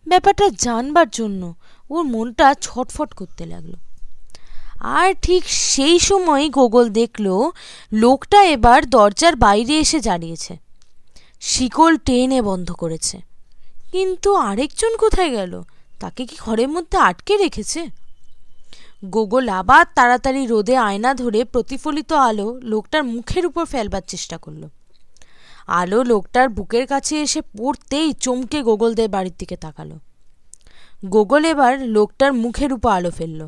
ব্যাপারটা 0.08 0.50
জানবার 0.50 1.10
জন্য 1.10 1.56
ওর 1.90 2.04
মনটা 2.04 2.56
ছটফট 2.62 3.14
করতে 3.14 3.46
লাগল। 3.46 3.74
আর 4.80 5.14
ঠিক 5.22 5.44
সেই 5.48 6.00
সময় 6.00 6.50
গোগল 6.50 6.90
দেখল, 6.90 7.50
লোকটা 7.94 8.44
এবার 8.44 8.90
দরজার 8.90 9.36
বাইরে 9.36 9.80
এসে 9.80 10.00
দাঁড়িয়েছে। 10.00 10.58
শিকল 11.42 11.98
টেনে 11.98 12.42
বন্ধ 12.42 12.72
করেছে। 12.72 13.18
কিন্তু 13.92 14.36
আরেকজন 14.36 14.98
কোথায় 14.98 15.30
গেল? 15.30 15.64
তাকে 16.00 16.26
কি 16.26 16.36
ঘরের 16.40 16.70
মধ্যে 16.70 16.98
আটকে 16.98 17.38
রেখেছে? 17.38 18.03
গোগল 19.06 19.50
আবার 19.50 19.86
তাড়াতাড়ি 19.96 20.46
রোদে 20.46 20.78
আয়না 20.78 21.14
ধরে 21.14 21.46
প্রতিফলিত 21.46 22.14
আলো 22.14 22.60
লোকটার 22.64 23.04
মুখের 23.04 23.46
উপর 23.46 23.66
ফেলবার 23.66 24.02
চেষ্টা 24.08 24.38
করল। 24.38 24.68
আলো 25.68 26.04
লোকটার 26.04 26.50
বুকের 26.50 26.88
কাছে 26.88 27.22
এসে 27.22 27.42
পড়তেই 27.42 28.14
চমকে 28.14 28.64
গোগলদের 28.64 29.10
বাড়ির 29.10 29.34
দিকে 29.38 29.56
তাকালো। 29.56 30.00
গোগল 31.06 31.46
এবার 31.46 31.82
লোকটার 31.82 32.34
মুখের 32.34 32.74
উপর 32.74 32.92
আলো 32.92 33.12
ফেলল। 33.12 33.48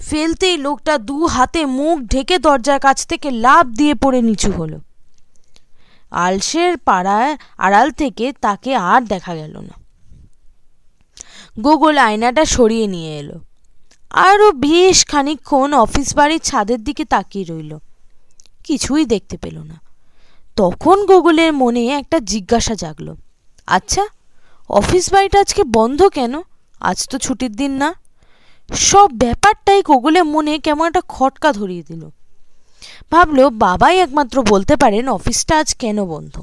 ফেলতেই 0.00 0.56
লোকটা 0.56 0.98
দু 0.98 1.26
হাতে 1.26 1.66
মুখ 1.66 2.00
ঢেকে 2.00 2.38
দরজার 2.38 2.80
কাছ 2.80 3.06
থেকে 3.06 3.30
লাভ 3.30 3.66
দিয়ে 3.66 3.94
পড়ে 3.94 4.22
নিচু 4.22 4.52
হলো। 4.52 4.80
আলসের 6.10 6.78
পাড়ায় 6.78 7.36
আড়াল 7.58 7.90
থেকে 7.90 8.32
তাকে 8.32 8.74
আর 8.74 9.02
দেখা 9.02 9.34
গেল 9.34 9.58
না। 9.60 9.74
গোগল 11.60 11.98
আয়নাটা 11.98 12.44
সরিয়ে 12.44 12.86
নিয়ে 12.86 13.18
এলো। 13.18 13.47
আরও 14.10 14.52
বেশ 14.52 15.06
খানিক্ষণ 15.06 15.74
অফিস 15.74 16.16
বাড়ির 16.16 16.40
ছাদের 16.40 16.84
দিকে 16.84 17.04
তাকিয়ে 17.04 17.44
রইল। 17.44 17.78
কিছুই 18.64 19.04
দেখতে 19.04 19.36
পেল 19.36 19.58
না। 19.58 19.80
তখন 20.56 21.06
গুগলের 21.06 21.52
মনে 21.52 21.86
একটা 21.86 22.18
জিজ্ঞাসা 22.18 22.74
জাগলো। 22.74 23.16
আচ্ছা 23.66 24.06
অফিস 24.68 25.12
বাড়িটা 25.12 25.40
আজকে 25.40 25.64
বন্ধ 25.64 26.02
কেন? 26.02 26.40
আজ 26.80 27.08
তো 27.08 27.18
ছুটির 27.18 27.52
দিন 27.52 27.70
না। 27.70 27.94
সব 28.74 29.08
ব্যাপারটাই 29.14 29.82
গোগলের 29.82 30.24
মনে 30.24 30.58
কেমন 30.58 30.86
একটা 30.86 31.00
খটকা 31.08 31.52
ধরিয়ে 31.52 31.82
দিল। 31.82 32.08
ভাবলো, 33.10 33.50
বাবাই 33.50 33.98
একমাত্র 33.98 34.42
বলতে 34.42 34.76
পারেন 34.76 35.08
অফিসটা 35.08 35.58
আজ 35.58 35.74
কেন 35.74 36.04
বন্ধ। 36.04 36.42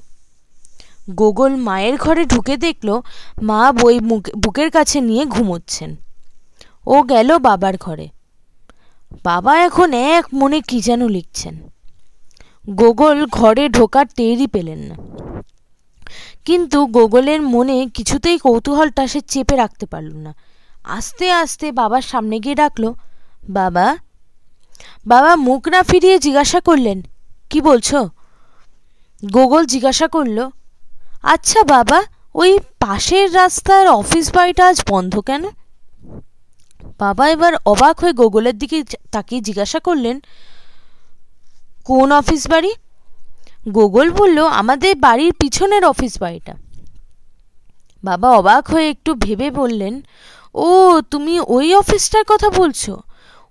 গোগল 1.10 1.56
মায়ের 1.56 1.98
ঘরে 1.98 2.26
ঢুকে 2.26 2.58
দেখল, 2.58 3.02
মা 3.42 3.72
বই 3.72 4.00
বুকের 4.38 4.72
কাছে 4.72 5.02
নিয়ে 5.02 5.26
ঘুমোচ্ছেন। 5.26 5.96
ও 6.88 6.96
গেল 7.04 7.30
বাবার 7.38 7.76
ঘরে। 7.78 8.08
বাবা 9.24 9.54
এখন 9.60 9.90
এক 9.94 10.26
মনে 10.34 10.62
কি 10.62 10.78
যেন 10.82 11.02
লিখছেন। 11.08 11.56
গোগল 12.70 13.18
ঘরে 13.32 13.70
ঢোকার 13.70 14.06
টেরই 14.16 14.48
পেলেন 14.48 14.80
না। 14.80 14.96
কিন্তু 16.46 16.86
গোগলের 16.86 17.42
মনে 17.42 17.78
কিছুতেই 17.94 18.38
কৌতূহলটা 18.38 19.04
সে 19.08 19.20
চেপে 19.22 19.56
রাখতে 19.56 19.86
পারল 19.86 20.14
না। 20.16 20.32
আস্তে 20.98 21.32
আস্তে 21.32 21.72
বাবার 21.72 22.02
সামনে 22.02 22.36
গিয়ে 22.40 22.56
ডাকলো, 22.56 22.90
বাবা 23.50 23.98
বাবা 25.08 25.32
মুখ 25.36 25.68
না 25.68 25.84
ফিরিয়ে 25.84 26.18
জিজ্ঞাসা 26.20 26.60
করলেন, 26.60 27.02
কি 27.50 27.60
বলছো? 27.62 28.10
গোগল 29.24 29.64
জিজ্ঞাসা 29.66 30.08
করল 30.08 30.38
আচ্ছা 31.24 31.62
বাবা, 31.64 32.00
ওই 32.36 32.52
পাশের 32.80 33.36
রাস্তার 33.36 33.88
অফিস 33.88 34.26
বাড়িটা 34.36 34.64
আজ 34.68 34.78
বন্ধ 34.90 35.14
কেন? 35.20 35.44
বাবা 37.00 37.30
এবার 37.30 37.54
অবাক 37.66 38.00
হয়ে 38.00 38.14
গোগলের 38.14 38.58
দিকে 38.58 38.84
তাকিয়ে 39.12 39.42
জিজ্ঞাসা 39.42 39.80
করলেন, 39.80 40.20
কোন 41.86 42.12
অফিস 42.12 42.48
বাড়ি? 42.50 42.74
গোগল 43.70 44.12
বলল, 44.12 44.46
আমাদের 44.46 44.96
বাড়ির 44.96 45.34
পিছনের 45.34 45.86
অফিস 45.86 46.22
বাড়িটা। 46.22 46.54
বাবা 48.04 48.32
অবাক 48.32 48.68
হয়ে 48.68 48.90
একটু 48.90 49.14
ভেবে 49.14 49.52
বললেন, 49.52 50.02
ও, 50.54 51.02
তুমি 51.12 51.40
ওই 51.40 51.76
অফিসটার 51.76 52.24
কথা 52.28 52.50
বলছো? 52.50 52.98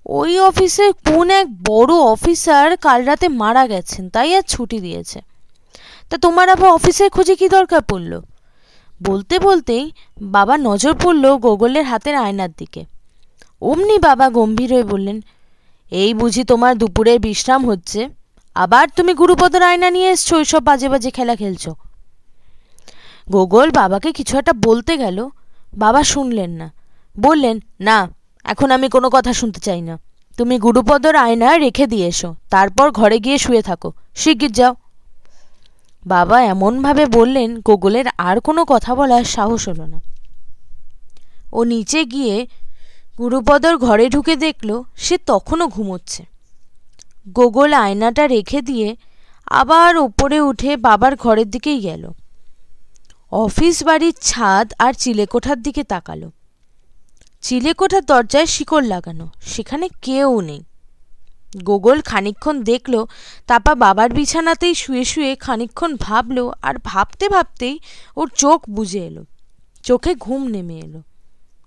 ওই 0.07 0.41
অফিসের 0.41 0.93
কোন 0.93 1.31
এক 1.31 1.47
বড় 1.65 1.95
অফিসার 1.95 2.77
কাল 2.77 3.05
রাতে 3.05 3.29
মারা 3.29 3.67
গেছেন, 3.67 4.09
তাই 4.09 4.37
আর 4.37 4.43
ছুটি 4.43 4.81
দিয়েছে। 4.81 5.21
তা 6.11 6.17
তোমার 6.17 6.49
আবার 6.49 6.71
অফিসের 6.71 7.11
খোঁজে 7.11 7.37
কি 7.37 7.49
দরকার 7.49 7.81
পড়ল? 7.83 8.21
বলতে 9.03 9.39
বলতেই 9.39 9.93
বাবা 10.23 10.57
নজর 10.57 10.95
পড়ল 11.03 11.37
গোগলের 11.37 11.85
হাতের 11.85 12.15
আয়নার 12.15 12.51
দিকে। 12.59 12.94
অমনি 13.63 13.99
বাবা 13.99 14.31
গম্ভীর 14.31 14.73
হয়ে 14.73 14.83
বললেন, 14.83 15.21
এই 15.91 16.15
বুঝি 16.15 16.45
তোমার 16.45 16.79
দুপুরের 16.79 17.19
বিশ্রাম 17.21 17.69
হচ্ছে? 17.69 18.09
আবার 18.55 18.89
তুমি 18.97 19.15
গুরুপদর 19.15 19.63
আয়না 19.63 19.91
নিয়ে 19.91 20.11
এসছো 20.11 20.37
ওইসব 20.37 20.65
বাজে 20.65 20.89
বাজে 20.89 21.11
খেলা 21.11 21.37
খেলছো? 21.37 21.75
গোগল 23.31 23.71
বাবাকে 23.71 24.13
কিছু 24.13 24.39
একটা 24.39 24.53
বলতে 24.53 24.97
গেল। 24.97 25.29
বাবা 25.77 26.03
শুনলেন 26.03 26.51
না। 26.51 26.73
বললেন, 27.21 27.61
না, 27.81 28.09
এখন 28.45 28.71
আমি 28.71 28.89
কোনো 28.89 29.11
কথা 29.11 29.33
শুনতে 29.33 29.61
চাই 29.61 29.83
না। 29.83 29.99
তুমি 30.39 30.59
গুরুপদর 30.59 31.17
আয়না 31.17 31.59
রেখে 31.59 31.87
দিয়ে 31.87 32.09
এসো, 32.09 32.35
তারপর 32.51 32.91
ঘরে 32.91 33.19
গিয়ে 33.19 33.39
শুয়ে 33.39 33.63
থাকো। 33.63 33.93
শিগগির 34.15 34.53
যাও। 34.53 34.75
বাবা 36.07 36.43
এমনভাবে 36.43 37.07
বললেন, 37.07 37.61
গোগলের 37.61 38.07
আর 38.19 38.41
কোনো 38.41 38.65
কথা 38.65 38.95
বলার 38.95 39.25
সাহস 39.25 39.69
হলো 39.69 39.87
না। 39.87 40.01
ও 41.53 41.65
নিচে 41.65 42.05
গিয়ে 42.05 42.47
গুরুপদর 43.19 43.77
ঘরে 43.77 44.09
ঢুকে 44.09 44.37
দেখল 44.37 44.83
সে 44.97 45.19
তখনও 45.19 45.69
ঘুমোচ্ছে। 45.69 46.25
গোগল 47.29 47.73
আয়নাটা 47.73 48.27
রেখে 48.27 48.63
দিয়ে 48.63 48.97
আবার 49.47 49.97
ওপরে 49.97 50.41
উঠে 50.41 50.77
বাবার 50.77 51.17
ঘরের 51.17 51.51
দিকেই 51.51 51.81
গেল। 51.81 52.11
অফিস 53.33 53.85
বাড়ির 53.85 54.15
ছাদ 54.21 54.73
আর 54.79 54.93
চিলেকোঠার 54.93 55.63
দিকে 55.63 55.85
তাকালো। 55.85 56.31
চিলেকোঠার 57.43 58.05
দরজায় 58.05 58.47
শিকড় 58.47 58.87
লাগানো, 58.87 59.29
সেখানে 59.43 59.89
কেউ 60.03 60.41
নেই। 60.41 60.65
গোগল 61.65 62.01
খানিক্ষণ 62.01 62.63
দেখল 62.63 63.05
তাপা 63.47 63.75
বাবার 63.75 64.11
বিছানাতেই 64.11 64.75
শুয়ে 64.75 65.05
শুয়ে 65.05 65.37
খানিক্ষণ 65.37 65.97
ভাবল 65.97 66.51
আর 66.63 66.75
ভাবতে 66.85 67.29
ভাবতেই 67.29 67.79
ওর 68.17 68.29
চোখ 68.29 68.71
বুঝে 68.71 69.07
এলো। 69.07 69.25
চোখে 69.83 70.15
ঘুম 70.15 70.47
নেমে 70.47 70.79
এলো। 70.79 71.03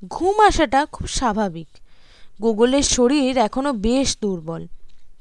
ঘুম 0.10 0.40
আসাটা 0.40 0.86
খুব 0.86 1.08
স্বাভাবিক। 1.08 1.68
গোগলের 2.42 2.84
শরীর 2.84 3.38
এখনও 3.38 3.74
বেশ 3.74 4.18
দুর্বল। 4.22 4.68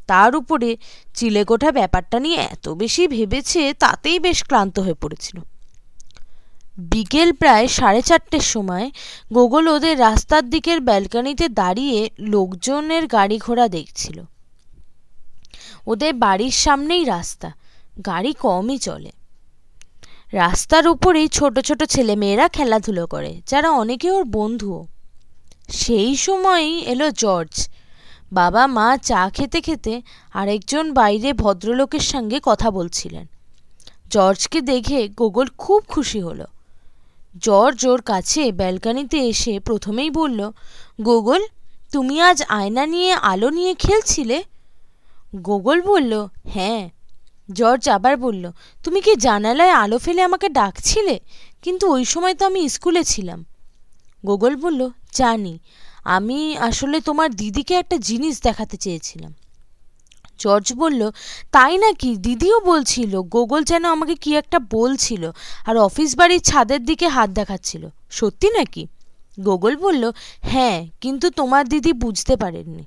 তার 0.07 0.37
উপরে 0.37 0.77
চিলেকোঠা 1.15 1.73
ব্যাপারটা 1.73 2.21
নিয়ে 2.21 2.37
এত 2.37 2.69
বেশি 2.69 3.09
ভেবেছে 3.09 3.75
তাতেই 3.75 4.19
বেশ 4.19 4.45
ক্লান্ত 4.45 4.79
হয়ে 4.79 4.95
পড়েছিল। 4.95 5.41
বিকেল 6.79 7.33
প্রায় 7.33 7.69
সাড়ে 7.69 8.03
চারটের 8.03 8.41
সময় 8.41 8.91
গোগল 9.33 9.69
ওদের 9.69 10.01
রাস্তার 10.01 10.51
দিকের 10.51 10.81
ব্যালকানিতে 10.81 11.49
দাঁড়িয়ে 11.49 12.11
লোকজনের 12.19 13.07
গাড়ি 13.07 13.39
ঘোড়া 13.39 13.69
দেখছিল। 13.69 14.23
ওদের 15.87 16.15
বাড়ির 16.15 16.51
সামনেই 16.51 17.05
রাস্তা। 17.05 17.53
গাড়ি 18.07 18.33
কমই 18.33 18.79
চলে। 18.79 19.13
রাস্তার 20.33 20.89
উপরেই 20.89 21.29
ছোট 21.29 21.61
ছোট 21.61 21.85
ছেলেমেয়েরা 21.85 22.49
খেলাধুলো 22.49 23.07
করে, 23.07 23.41
যারা 23.47 23.71
অনেকে 23.71 24.11
ওর 24.11 24.25
বন্ধুও 24.25 24.87
সেই 25.69 26.17
সময়ই 26.17 26.81
এলো 26.81 27.11
জর্জ। 27.11 27.69
বাবা 28.33 28.67
মা 28.67 28.97
চা 28.97 29.31
খেতে 29.31 29.61
খেতে 29.61 30.03
আরেকজন 30.33 30.95
বাইরে 30.95 31.33
ভদ্রলোকের 31.33 32.01
সঙ্গে 32.01 32.41
কথা 32.43 32.71
বলছিলেন। 32.71 33.27
জর্জকে 34.11 34.61
দেখে 34.61 35.09
গোগল 35.09 35.47
খুব 35.59 35.83
খুশি 35.89 36.21
হলো। 36.21 36.47
জর্জ 37.37 37.87
ওর 37.87 38.03
কাছে 38.03 38.53
ব্যালকানিতে 38.53 39.19
এসে 39.29 39.61
প্রথমেই 39.61 40.11
বলল, 40.11 40.51
গোগল, 41.03 41.43
তুমি 41.93 42.21
আজ 42.21 42.43
আয়না 42.49 42.87
নিয়ে 42.87 43.13
আলো 43.13 43.51
নিয়ে 43.51 43.75
খেলছিলে? 43.75 44.43
গোগল 45.37 45.83
বলল 45.83 46.27
হ্যাঁ 46.49 46.91
জর্জ 47.53 47.89
আবার 47.89 48.17
বলল, 48.17 48.53
তুমি 48.85 49.01
কি 49.01 49.17
জানালায় 49.17 49.71
আলো 49.71 49.99
ফেলে 49.99 50.23
আমাকে 50.23 50.49
ডাকছিলে? 50.49 51.21
কিন্তু 51.63 51.91
ওই 51.91 52.05
সময় 52.05 52.35
তো 52.35 52.47
আমি 52.47 52.69
স্কুলে 52.69 53.05
ছিলাম। 53.05 53.45
গোগল 54.27 54.57
বলল, 54.57 54.91
জানি। 55.13 55.59
আমি 56.05 56.57
আসলে 56.57 57.01
তোমার 57.01 57.35
দিদিকে 57.35 57.75
একটা 57.75 57.97
জিনিস 57.97 58.43
দেখাতে 58.43 58.77
চেয়েছিলাম। 58.77 59.35
জর্জ 60.39 60.73
বলল, 60.73 61.11
তাই 61.53 61.79
নাকি? 61.79 62.17
দিদিও 62.17 62.61
বলছিল, 62.61 63.21
গোগল 63.21 63.65
যেন 63.65 63.85
আমাকে 63.85 64.15
কি 64.15 64.35
একটা 64.35 64.59
বলছিল 64.59 65.31
আর 65.67 65.77
অফিস 65.77 66.17
বাড়ির 66.17 66.41
ছাদের 66.41 66.85
দিকে 66.85 67.09
হাত 67.09 67.31
দেখাচ্ছিল। 67.31 67.89
সত্যি 68.11 68.51
নাকি? 68.51 68.87
গোগল 69.41 69.77
বলল 69.77 70.13
হ্যাঁ 70.41 70.87
কিন্তু 71.01 71.31
তোমার 71.31 71.69
দিদি 71.69 71.93
বুঝতে 71.93 72.37
পারেননি। 72.37 72.85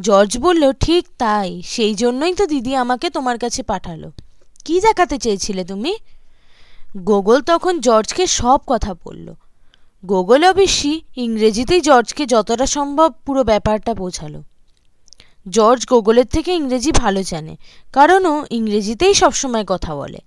জর্জ 0.00 0.38
বলল, 0.38 0.72
ঠিক 0.72 1.06
তাই, 1.18 1.62
সেই 1.66 1.94
জন্যই 1.94 2.34
তো 2.34 2.46
দিদি 2.46 2.74
আমাকে 2.74 3.10
তোমার 3.10 3.38
কাছে 3.38 3.62
পাঠালো। 3.62 4.12
কি 4.64 4.80
দেখাতে 4.80 5.18
চেয়েছিলে 5.18 5.64
তুমি? 5.64 5.96
গোগল 6.96 7.40
তখন 7.40 7.80
জর্জকে 7.80 8.26
সব 8.26 8.60
কথা 8.66 8.94
বলল। 8.94 9.34
গোগল 10.04 10.44
অবশ্যই 10.44 11.00
ইংরেজিতেই 11.16 11.80
জর্জকে 11.80 12.26
যতটা 12.26 12.66
সম্ভব 12.66 13.12
পুরো 13.26 13.44
ব্যাপারটা 13.44 13.94
বোঝালো। 13.94 14.42
জর্জ 15.48 15.86
গোগলের 15.86 16.26
থেকে 16.26 16.52
ইংরেজি 16.52 16.92
ভালো 16.92 17.22
জানে 17.22 17.56
কারণ 17.92 18.26
ও 18.26 18.44
ইংরেজিতেই 18.50 19.14
সবসময় 19.14 19.64
কথা 19.68 19.94
বলে। 19.94 20.18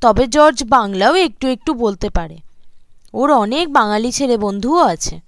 তবে 0.00 0.26
জর্জ 0.26 0.64
বাংলাও 0.64 1.14
একটু 1.14 1.48
একটু 1.48 1.74
বলতে 1.74 2.10
পারে। 2.10 2.36
ওর 3.14 3.32
অনেক 3.32 3.72
বাঙালি 3.72 4.12
ছেলে 4.12 4.36
বন্ধুও 4.36 4.82
আছে। 4.84 5.20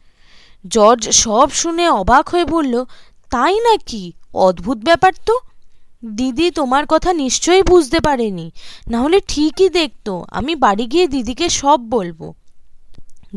জর্জ 0.66 1.08
সব 1.08 1.50
শুনে 1.50 1.88
অবাক 1.90 2.28
হয়ে 2.28 2.44
বলল 2.44 2.84
তাই 3.30 3.60
নাকি? 3.60 4.12
অদ্ভুত 4.34 4.78
ব্যাপার 4.78 5.12
তো। 5.26 5.38
দিদি 6.04 6.50
তোমার 6.50 6.84
কথা 6.88 7.12
নিশ্চয়ই 7.12 7.62
বুঝতে 7.62 8.00
পারেনি। 8.00 8.50
নাহলে 8.90 9.20
ঠিকই 9.28 9.68
দেখতো, 9.68 10.24
আমি 10.30 10.54
বাড়ি 10.54 10.86
গিয়ে 10.86 11.06
দিদিকে 11.06 11.48
সব 11.48 11.80
বলব। 11.90 12.32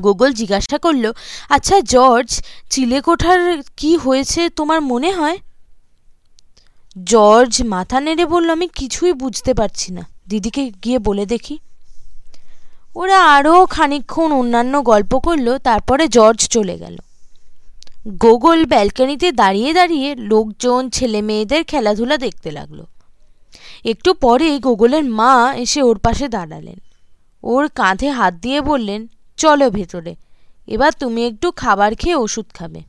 গুগল 0.03 0.33
জিজ্ঞাসা 0.33 0.77
করল 0.77 1.11
আচ্ছা 1.49 1.79
জর্জ, 1.79 2.43
চিলেকোঠার 2.69 3.61
কি 3.77 3.97
হয়েছে 3.97 4.49
তোমার 4.49 4.81
মনে 4.81 5.11
হয়? 5.11 5.37
জর্জ 7.03 7.63
মাথা 7.63 7.99
নেড়ে 7.99 8.25
বলল, 8.25 8.49
আমি 8.49 8.67
কিছুই 8.67 9.13
বুঝতে 9.13 9.53
পারছি 9.53 9.93
না। 9.93 10.01
দিদিকে 10.29 10.71
গিয়ে 10.83 10.99
বলে 10.99 11.25
দেখি। 11.25 11.57
ওরা 12.95 13.33
আরও 13.33 13.65
খানিক্ষণ 13.65 14.31
অন্যান্য 14.31 14.83
গল্প 14.83 15.19
করল, 15.19 15.57
তারপরে 15.57 16.07
জর্জ 16.07 16.47
চলে 16.47 16.77
গেল। 16.77 16.97
গোগল 18.07 18.65
ব্যালকানিতে 18.65 19.31
দাঁড়িয়ে 19.31 19.73
দাঁড়িয়ে 19.73 20.15
লোকজন 20.15 20.89
ছেলে 20.89 21.21
মেয়েদের 21.21 21.63
খেলাধুলা 21.63 22.17
দেখতে 22.17 22.51
লাগল। 22.51 22.83
একটু 23.85 24.13
পরে 24.13 24.59
গোগলের 24.59 25.03
মা 25.03 25.53
এসে 25.57 25.81
ওর 25.81 25.99
পাশে 25.99 26.27
দাঁড়ালেন। 26.27 26.79
ওর 27.43 27.69
কাঁধে 27.69 28.09
হাত 28.09 28.33
দিয়ে 28.33 28.61
বললেন, 28.61 29.07
চলো 29.37 29.69
ভেতরে, 29.69 30.15
এবার 30.67 30.91
তুমি 30.99 31.27
একটু 31.27 31.51
খাবার 31.51 31.95
খেয়ে 31.95 32.15
ওষুধ 32.15 32.45
খাবে। 32.53 32.81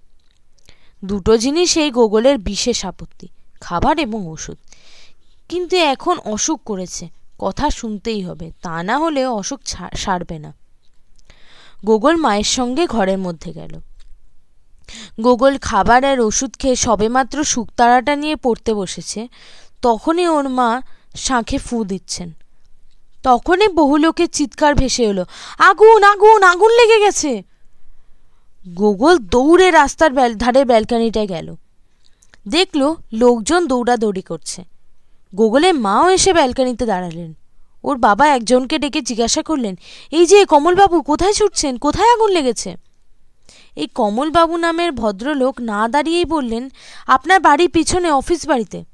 দুটো 1.04 1.36
জিনিস 1.36 1.76
এই 1.76 1.90
গোগলের 1.90 2.38
বিশেষ 2.38 2.84
আপত্তি, 2.84 3.28
খাবার 3.60 3.98
এবং 3.98 4.26
ওষুধ। 4.26 4.56
কিন্তু 5.48 5.76
এখন 5.76 6.18
অসুখ 6.18 6.60
করেছে, 6.64 7.08
কথা 7.38 7.70
শুনতেই 7.70 8.22
হবে, 8.22 8.50
তা 8.62 8.82
না 8.82 8.98
হলে 8.98 9.26
অসুখ 9.26 9.60
সারবে 9.96 10.38
না। 10.38 10.54
গোগল 11.84 12.16
মায়ের 12.16 12.44
সঙ্গে 12.44 12.86
ঘরের 12.86 13.18
মধ্যে 13.18 13.52
গেল। 13.52 13.80
গোগল 15.20 15.58
খাবার 15.58 16.04
আর 16.04 16.20
ওষুধ 16.20 16.56
খেয়ে 16.58 16.76
সবেমাত্র 16.76 17.44
শুকতারাটা 17.44 18.16
নিয়ে 18.16 18.36
পড়তে 18.36 18.74
বসেছে, 18.74 19.28
তখনই 19.82 20.28
ওর 20.28 20.48
মা 20.48 20.82
শাঁখে 21.16 21.58
ফু 21.58 21.84
দিচ্ছেন। 21.84 22.32
তখনই 23.22 23.68
বহু 23.68 23.96
লোকের 23.96 24.28
চিৎকার 24.28 24.74
ভেসে 24.74 25.04
এলো, 25.04 25.24
আগুন 25.58 26.04
আগুন 26.04 26.42
আগুন 26.42 26.70
লেগে 26.70 26.98
গেছে! 27.00 27.42
গোগল 28.68 29.18
দৌড়ে 29.18 29.70
রাস্তার 29.70 30.36
ধারে 30.36 30.64
ব্যালকানিটায় 30.64 31.26
গেল। 31.26 31.54
দেখল 32.48 32.94
লোকজন 33.12 33.66
দৌড়াদৌড়ি 33.66 34.22
করছে। 34.22 34.64
গোগলের 35.34 35.74
মাও 35.74 36.10
এসে 36.10 36.32
ব্যালকানিতে 36.32 36.86
দাঁড়ালেন। 36.86 37.34
ওর 37.84 37.96
বাবা 37.96 38.28
একজনকে 38.28 38.78
ডেকে 38.78 39.00
জিজ্ঞাসা 39.00 39.42
করলেন, 39.42 39.74
এই 40.10 40.26
যে 40.26 40.44
কমলবাবু, 40.44 41.02
কোথায় 41.02 41.32
ছুটছেন? 41.32 41.76
কোথায় 41.76 42.12
আগুন 42.12 42.30
লেগেছে? 42.30 42.76
এই 43.76 43.86
কমলবাবু 43.86 44.56
নামের 44.56 44.92
ভদ্রলোক 44.92 45.60
না 45.60 45.88
দাঁড়িয়েই 45.88 46.24
বললেন, 46.24 46.70
আপনার 47.06 47.40
বাড়ির 47.40 47.70
পিছনে 47.70 48.10
অফিস 48.10 48.48
বাড়িতে? 48.48 48.84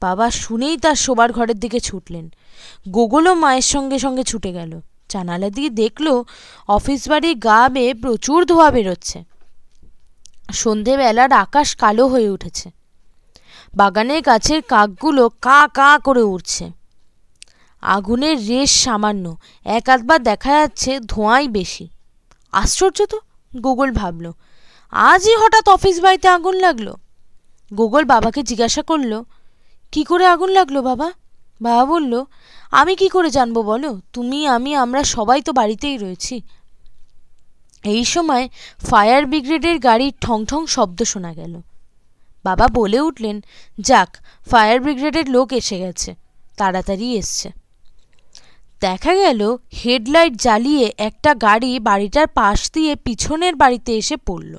বাবা 0.00 0.30
শুনেই 0.30 0.76
তার 0.76 0.94
শোবার 0.94 1.32
ঘরের 1.32 1.58
দিকে 1.58 1.80
ছুটলেন। 1.80 2.30
গোগলও 2.88 3.34
মায়ের 3.34 3.62
সঙ্গে 3.62 3.98
সঙ্গে 3.98 4.22
ছুটে 4.22 4.52
গেল। 4.52 4.80
জানালা 5.08 5.50
দিয়ে 5.50 5.70
দেখল, 5.70 6.24
অফিস 6.68 7.08
বাড়ির 7.08 7.38
গা 7.38 7.68
বেয়ে 7.68 7.94
প্রচুর 7.94 8.44
ধোয়া 8.44 8.70
বেরোচ্ছে। 8.70 9.24
সন্ধেবেলার 10.52 11.32
আকাশ 11.32 11.76
কালো 11.76 12.06
হয়ে 12.06 12.30
উঠেছে। 12.30 12.70
বাগানের 13.76 14.22
গাছের 14.22 14.62
কাকগুলো 14.62 15.28
কা 15.28 15.68
কা 15.74 15.98
করে 15.98 16.22
উঠছে 16.22 16.70
আগুনের 17.82 18.48
রেশ 18.48 18.84
সামান্য, 18.84 19.36
এক 19.64 19.88
আধবার 19.88 20.22
দেখা 20.22 20.52
যাচ্ছে 20.52 21.00
ধোঁয়াই 21.00 21.48
বেশি। 21.48 21.88
আশ্চর্য 22.52 23.06
তো! 23.06 23.18
গুগল 23.62 23.92
ভাবল। 23.92 24.32
আজই 24.90 25.36
হঠাৎ 25.36 25.68
অফিস 25.68 26.00
বাড়িতে 26.00 26.28
আগুন 26.28 26.56
লাগল। 26.56 26.94
গুগল 27.76 28.04
বাবাকে 28.04 28.42
জিজ্ঞাসা 28.42 28.82
করল, 28.82 29.22
কি 29.92 30.04
করে 30.04 30.26
আগুন 30.26 30.50
লাগল 30.50 30.80
বাবা? 30.80 31.12
বাবা 31.62 31.84
বলল, 31.84 32.24
আমি 32.70 32.96
কি 32.96 33.08
করে 33.08 33.30
জানব 33.30 33.62
বলো? 33.62 34.00
তুমি, 34.12 34.46
আমি, 34.46 34.74
আমরা 34.74 35.04
সবাই 35.04 35.42
তো 35.42 35.52
বাড়িতেই 35.52 35.98
রয়েছি। 35.98 36.40
এই 37.84 38.04
সময় 38.04 38.48
ফায়ার 38.78 39.26
ব্রিগেডের 39.26 39.78
গাড়ির 39.78 40.12
ঠং 40.20 40.44
ঠং 40.44 40.66
শব্দ 40.66 41.02
শোনা 41.02 41.32
গেল। 41.32 41.60
বাবা 42.44 42.68
বলে 42.68 43.00
উঠলেন, 43.00 43.44
যাক, 43.80 44.16
ফায়ার 44.50 44.80
ব্রিগেডের 44.80 45.30
লোক 45.30 45.52
এসে 45.52 45.78
গেছে। 45.78 46.14
তাড়াতাড়ি 46.56 47.14
এসছে। 47.14 47.59
দেখা 48.80 49.14
গেল, 49.14 49.56
হেডলাইট 49.84 50.34
জ্বালিয়ে 50.36 50.92
একটা 50.98 51.34
গাড়ি 51.34 51.78
বাড়িটার 51.78 52.26
পাশ 52.26 52.72
দিয়ে 52.72 52.96
পিছনের 52.96 53.56
বাড়িতে 53.56 53.96
এসে 53.96 54.16
পড়ল। 54.16 54.58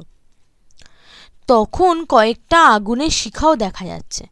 তখন 1.48 2.06
কয়েকটা 2.06 2.60
আগুনের 2.66 3.10
শিখাও 3.10 3.56
দেখা 3.56 3.86
যাচ্ছে। 3.86 4.26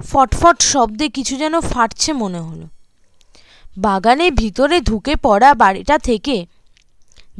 ফটফট 0.00 0.62
শব্দে 0.62 1.08
কিছু 1.08 1.36
যেন 1.36 1.60
ফাটছে 1.60 2.12
মনে 2.12 2.40
হলো। 2.40 2.66
বাগানে 3.76 4.30
ভিতরে 4.30 4.80
ঢুকে 4.80 5.16
পড়া 5.16 5.54
বাড়িটা 5.54 5.98
থেকে 5.98 6.46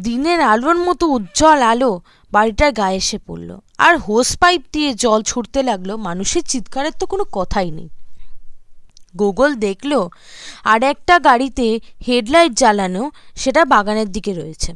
দিনের 0.00 0.40
আলোর 0.40 0.78
মতো 0.78 1.06
উজ্জ্বল 1.06 1.62
আলো 1.62 2.00
বাড়িটার 2.32 2.72
গায়ে 2.72 2.96
এসে 2.96 3.18
পড়ল। 3.26 3.58
আর 3.78 3.98
হোস 3.98 4.36
পাইপ 4.36 4.62
দিয়ে 4.72 4.94
জল 4.94 5.22
ছুটতে 5.22 5.62
লাগল। 5.62 5.96
মানুষের 5.96 6.42
চিৎকারের 6.42 6.92
তো 7.00 7.06
কোনো 7.06 7.24
কথাই 7.32 7.70
নেই। 7.70 7.88
গুগল 9.20 9.50
দেখল, 9.66 9.92
আর 10.72 10.80
একটা 10.92 11.14
গাড়িতে 11.18 11.66
হেডলাইট 12.06 12.52
জ্বালানো 12.60 13.02
সেটা 13.42 13.62
বাগানের 13.72 14.08
দিকে 14.16 14.32
রয়েছে। 14.40 14.70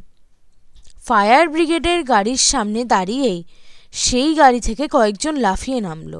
ফায়ার 1.07 1.45
ব্রিগেডের 1.49 1.99
গাড়ির 2.03 2.41
সামনে 2.51 2.81
দাঁড়িয়েই 2.93 3.39
সেই 4.03 4.29
গাড়ি 4.39 4.59
থেকে 4.59 4.85
কয়েকজন 4.95 5.33
লাফিয়ে 5.45 5.79
নামলো। 5.87 6.19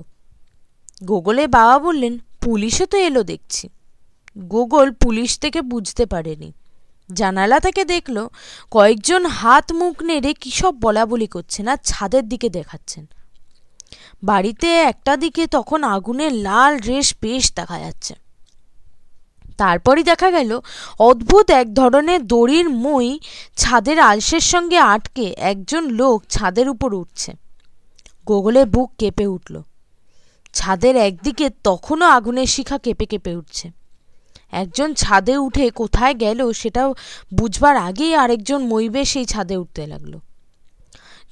গোগলের 1.03 1.49
বাবা 1.57 1.75
বললেন, 1.79 2.13
পুলিশও 2.41 2.85
তো 2.85 2.97
এলো 3.07 3.21
দেখছি। 3.31 3.65
গোগল 4.37 4.87
পুলিশ 5.03 5.29
থেকে 5.43 5.59
বুঝতে 5.71 6.03
পারেনি। 6.05 6.49
জানালা 7.09 7.57
থেকে 7.59 7.81
দেখল, 7.93 8.17
কয়েকজন 8.75 9.21
হাত 9.39 9.67
মুখ 9.79 9.95
নেড়ে 10.07 10.31
কী 10.41 10.51
সব 10.61 10.73
বলা 10.85 11.03
বলি 11.05 11.27
করছেন 11.27 11.65
আর 11.73 11.79
ছাদের 11.89 12.23
দিকে 12.31 12.47
দেখাচ্ছেন। 12.49 13.03
বাড়িতে 14.23 14.67
একটা 14.67 15.17
দিকে 15.17 15.47
তখন 15.47 15.83
আগুনের 15.83 16.33
লাল 16.33 16.79
রেশ 16.79 17.15
বেশ 17.21 17.53
দেখা 17.55 17.79
যাচ্ছে। 17.79 18.15
তারপরই 19.57 20.03
দেখা 20.03 20.31
গেল, 20.31 20.59
অদ্ভুত 20.99 21.51
এক 21.51 21.73
ধরনের 21.73 22.27
দড়ির 22.27 22.69
মই 22.69 23.19
ছাদের 23.57 23.99
আলসের 23.99 24.39
সঙ্গে 24.39 24.77
আটকে 24.77 25.35
একজন 25.37 25.89
লোক 25.89 26.23
ছাদের 26.29 26.69
উপর 26.69 26.93
উঠছে। 26.93 27.33
গোগলের 28.25 28.65
বুক 28.65 28.91
কেঁপে 28.97 29.27
উঠল। 29.27 29.61
ছাদের 30.53 30.95
একদিকে 30.95 31.49
তখনও 31.63 32.05
আগুনের 32.05 32.45
শিখা 32.45 32.77
কেঁপে 32.77 33.05
কেঁপে 33.05 33.35
উঠছে। 33.35 33.71
একজন 34.51 34.93
ছাদে 34.93 35.37
উঠে 35.37 35.69
কোথায় 35.69 36.13
গেল 36.13 36.51
সেটাও 36.51 36.93
বুঝবার 37.33 37.77
আগেই 37.77 38.15
আরেকজন 38.15 38.65
মইবে 38.65 39.05
সেই 39.05 39.25
ছাদে 39.25 39.55
উঠতে 39.57 39.87
লাগল। 39.87 40.19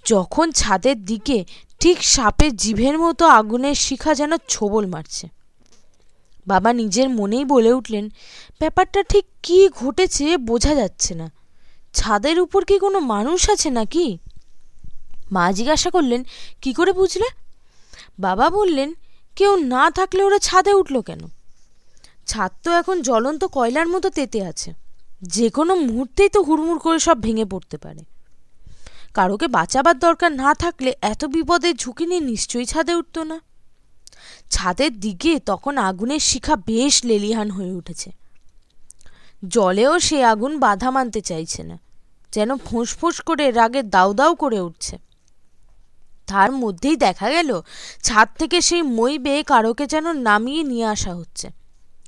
যখন 0.05 0.51
ছাদের 0.51 1.05
দিকে 1.05 1.45
ঠিক 1.79 2.03
সাপের 2.03 2.55
জিভের 2.55 2.99
মতো 2.99 3.25
আগুনের 3.25 3.75
শিখা 3.75 4.13
যেন 4.13 4.37
ছোবল 4.49 4.85
মারছে। 4.85 5.27
বাবা 6.47 6.73
নিজের 6.73 7.09
মনেই 7.09 7.45
বলে 7.45 7.73
উঠলেন, 7.73 8.09
ব্যাপারটা 8.59 9.03
ঠিক 9.03 9.25
কি 9.43 9.69
ঘটেছে 9.69 10.37
বোঝা 10.37 10.75
যাচ্ছে 10.75 11.15
না। 11.15 11.31
ছাদের 11.93 12.39
উপর 12.39 12.65
কি 12.65 12.79
কোনো 12.79 12.99
মানুষ 12.99 13.49
আছে 13.49 13.69
নাকি? 13.69 14.17
মা 15.31 15.51
জিজ্ঞাসা 15.51 15.89
করলেন, 15.89 16.23
কি 16.61 16.73
করে 16.73 16.93
বুঝলে? 16.93 17.25
বাবা 18.19 18.49
বললেন, 18.49 18.93
কেউ 19.35 19.55
না 19.55 19.91
থাকলে 19.91 20.23
ওরা 20.23 20.39
ছাদে 20.39 20.73
উঠল 20.73 21.01
কেন? 21.01 21.19
ছাদ 22.25 22.51
তো 22.63 22.71
এখন 22.71 23.01
জ্বলন্ত 23.01 23.45
কয়লার 23.45 23.87
মতো 23.87 24.09
তেতে 24.09 24.45
আছে। 24.45 24.73
যে 25.21 25.49
কোনো 25.49 25.75
মুহূর্তেই 25.75 26.29
তো 26.29 26.41
হুড়মুড় 26.43 26.79
করে 26.79 26.99
সব 26.99 27.21
ভেঙে 27.21 27.45
পড়তে 27.45 27.77
পারে। 27.77 28.20
কারোকে 29.13 29.47
বাঁচাবার 29.47 29.95
দরকার 29.99 30.31
না 30.33 30.49
থাকলে 30.53 30.91
এত 31.01 31.21
বিপদের 31.25 31.73
ঝুঁকি 31.75 32.05
নিয়ে 32.05 32.23
নিশ্চয়ই 32.31 32.65
ছাদে 32.65 32.93
উঠত 32.95 33.17
না। 33.19 33.37
ছাদের 34.49 34.91
দিকে 34.99 35.31
তখন 35.45 35.73
আগুনের 35.89 36.21
শিখা 36.29 36.55
বেশ 36.55 36.95
লেলিহান 37.05 37.49
হয়ে 37.49 37.73
উঠেছে। 37.73 38.09
জলেও 39.47 39.93
সে 39.99 40.17
আগুন 40.23 40.53
বাধা 40.59 40.89
মানতে 40.91 41.21
চাইছে 41.21 41.61
না, 41.63 41.77
যেন 42.31 42.49
ফোঁস 42.99 43.17
করে 43.21 43.45
রাগে 43.51 43.81
দাউ 43.95 44.09
দাউ 44.13 44.31
করে 44.35 44.59
উঠছে। 44.59 44.95
তার 46.27 46.49
মধ্যেই 46.51 46.97
দেখা 46.97 47.27
গেল, 47.29 47.49
ছাদ 48.03 48.27
থেকে 48.39 48.57
সেই 48.61 48.83
মই 48.97 49.13
বেয়ে 49.19 49.43
কারোকে 49.43 49.85
যেন 49.87 50.05
নামিয়ে 50.27 50.63
নিয়ে 50.63 50.85
আসা 50.85 51.11
হচ্ছে। 51.15 51.47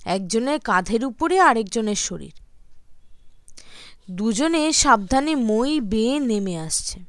একজনের 0.05 0.59
কাঁধের 0.59 1.01
উপরে 1.05 1.35
আরেকজনের 1.39 1.99
শরীর। 2.07 2.35
দুজনে 4.11 4.73
সাবধানে 4.73 5.35
মই 5.35 5.81
বেয়ে 5.81 6.19
নেমে 6.19 6.57
আসছে। 6.57 6.99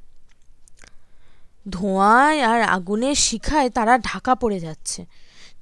ধোঁয়ায় 1.69 2.43
আর 2.43 2.63
আগুনের 2.63 3.15
শিখায় 3.15 3.71
তারা 3.71 3.99
ঢাকা 3.99 4.35
পড়ে 4.35 4.61
যাচ্ছে। 4.61 5.05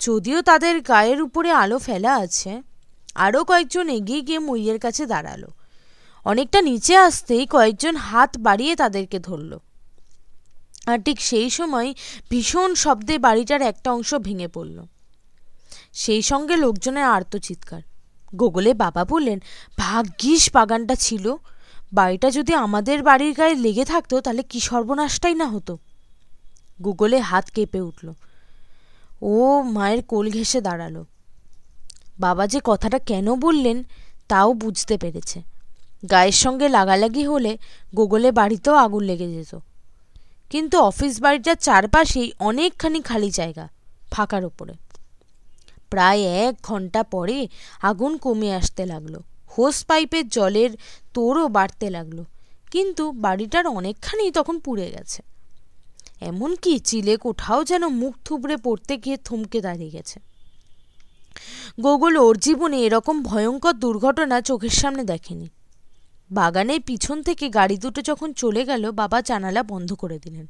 যদিও 0.01 0.43
তাদের 0.43 0.81
গায়ের 0.81 1.23
উপরে 1.23 1.51
আলো 1.51 1.79
ফেলা 1.79 2.15
আছে, 2.15 2.63
আরও 3.15 3.45
কয়েকজন 3.45 3.89
এগিয়ে 3.89 4.21
গিয়ে 4.21 4.39
মইয়ের 4.39 4.79
কাছে 4.79 5.07
দাঁড়াল। 5.07 5.45
অনেকটা 6.25 6.61
নিচে 6.61 6.97
আসতেই 6.97 7.47
কয়েকজন 7.47 7.97
হাত 7.97 8.39
বাড়িয়ে 8.39 8.77
তাদেরকে 8.77 9.19
ধরল। 9.19 9.59
আর 10.87 11.03
ঠিক 11.03 11.21
সেই 11.21 11.51
সময় 11.51 11.95
ভীষণ 12.31 12.75
শব্দে 12.75 13.19
বাড়িটার 13.19 13.63
একটা 13.63 13.93
অংশ 13.93 14.15
ভেঙে 14.15 14.49
পড়ল। 14.49 14.85
সেই 15.93 16.23
সঙ্গে 16.23 16.57
লোকজনের 16.57 17.05
আর্তচিৎকার। 17.05 17.83
গোগলে 18.35 18.75
বাবা 18.75 19.05
বললেন, 19.05 19.41
ভাগ্যিস 19.79 20.51
বাগানটা 20.55 20.95
ছিল। 20.95 21.35
বাড়িটা 21.93 22.31
যদি 22.31 22.55
আমাদের 22.55 23.03
বাড়ির 23.03 23.35
গায়ে 23.35 23.55
লেগে 23.55 23.85
থাকতো, 23.85 24.21
তাহলে 24.21 24.43
কি 24.43 24.61
সর্বনাশটাই 24.61 25.35
না 25.35 25.47
হতো? 25.47 25.79
গুগলে 26.85 27.19
হাত 27.19 27.51
কেঁপে 27.51 27.81
উঠল। 27.81 28.13
ও 29.23 29.63
মায়ের 29.63 30.03
কোল 30.03 30.31
ঘেসে 30.31 30.61
দাঁড়াল। 30.61 31.05
বাবা 32.21 32.47
যে 32.47 32.61
কথাটা 32.65 32.99
কেন 32.99 33.35
বললেন, 33.35 33.85
তাও 34.29 34.53
বুঝতে 34.53 34.99
পেরেছে। 34.99 35.43
গায়ের 36.11 36.33
সঙ্গে 36.33 36.69
লাগালাগি 36.69 37.25
হলে 37.27 37.59
গোগলে 37.95 38.33
বাড়িতেও 38.33 38.75
আগুন 38.75 39.03
লেগে 39.03 39.33
যেত। 39.33 39.59
কিন্তু 40.51 40.81
অফিস 40.81 41.21
বাড়িটার 41.21 41.57
চারপাশেই 41.57 42.33
অনেকখানি 42.39 43.03
খালি 43.03 43.31
জায়গা, 43.31 43.69
ফাঁকার 44.11 44.45
ওপরে 44.45 44.73
প্রায় 45.93 46.21
এক 46.21 46.55
ঘণ্টা 46.63 47.03
পরে 47.03 47.39
আগুন 47.83 48.13
কমে 48.17 48.51
আসতে 48.55 48.83
লাগল। 48.87 49.15
হোস 49.59 49.85
পাইপের 49.85 50.29
জলের 50.29 50.71
তোরও 51.15 51.49
বাড়তে 51.49 51.87
লাগল। 51.91 52.25
কিন্তু 52.71 53.13
বাড়িটার 53.13 53.67
অনেকখানি 53.67 54.31
তখন 54.31 54.57
পুড়ে 54.59 54.87
গেছে। 54.91 55.23
এমনকি 56.21 56.79
চিলে 56.79 57.17
কোঠাও 57.17 57.65
যেন 57.65 57.89
মুখ 57.89 58.15
থুবড়ে 58.25 58.57
পড়তে 58.57 58.97
গিয়ে 58.97 59.17
থমকে 59.17 59.61
দাঁড়িয়ে 59.61 59.91
গেছে। 59.91 60.21
গোগল, 61.81 62.17
ওর 62.17 62.37
জীবনে 62.39 62.79
এরকম 62.81 63.23
ভয়ঙ্কর 63.23 63.73
দুর্ঘটনা 63.73 64.41
চোখের 64.41 64.75
সামনে 64.81 65.05
দেখেনি। 65.05 65.49
বাগানের 66.31 66.81
পিছন 66.81 67.23
থেকে 67.23 67.49
গাড়ি 67.49 67.77
দুটো 67.77 68.01
যখন 68.03 68.33
চলে 68.33 68.65
গেল, 68.65 68.91
বাবা 68.91 69.23
জানালা 69.23 69.63
বন্ধ 69.63 69.93
করে 69.93 70.19
দিলেন। 70.19 70.47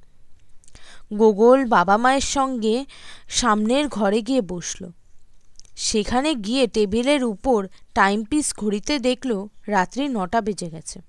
গোগল 1.14 1.60
বাবা 1.64 1.96
মায়ের 1.96 2.26
সঙ্গে 2.36 2.84
সামনের 3.28 3.88
ঘরে 3.88 4.20
গিয়ে 4.22 4.40
বসল। 4.40 4.82
সেখানে 5.76 6.34
গিয়ে 6.34 6.66
টেবিলের 6.66 7.24
উপর 7.24 7.68
টাইমপিস 7.94 8.54
ঘড়িতে 8.58 8.98
দেখল 8.98 9.46
রাত্রি 9.66 10.08
নটা 10.08 10.40
বেজে 10.40 10.70
গেছে। 10.70 11.00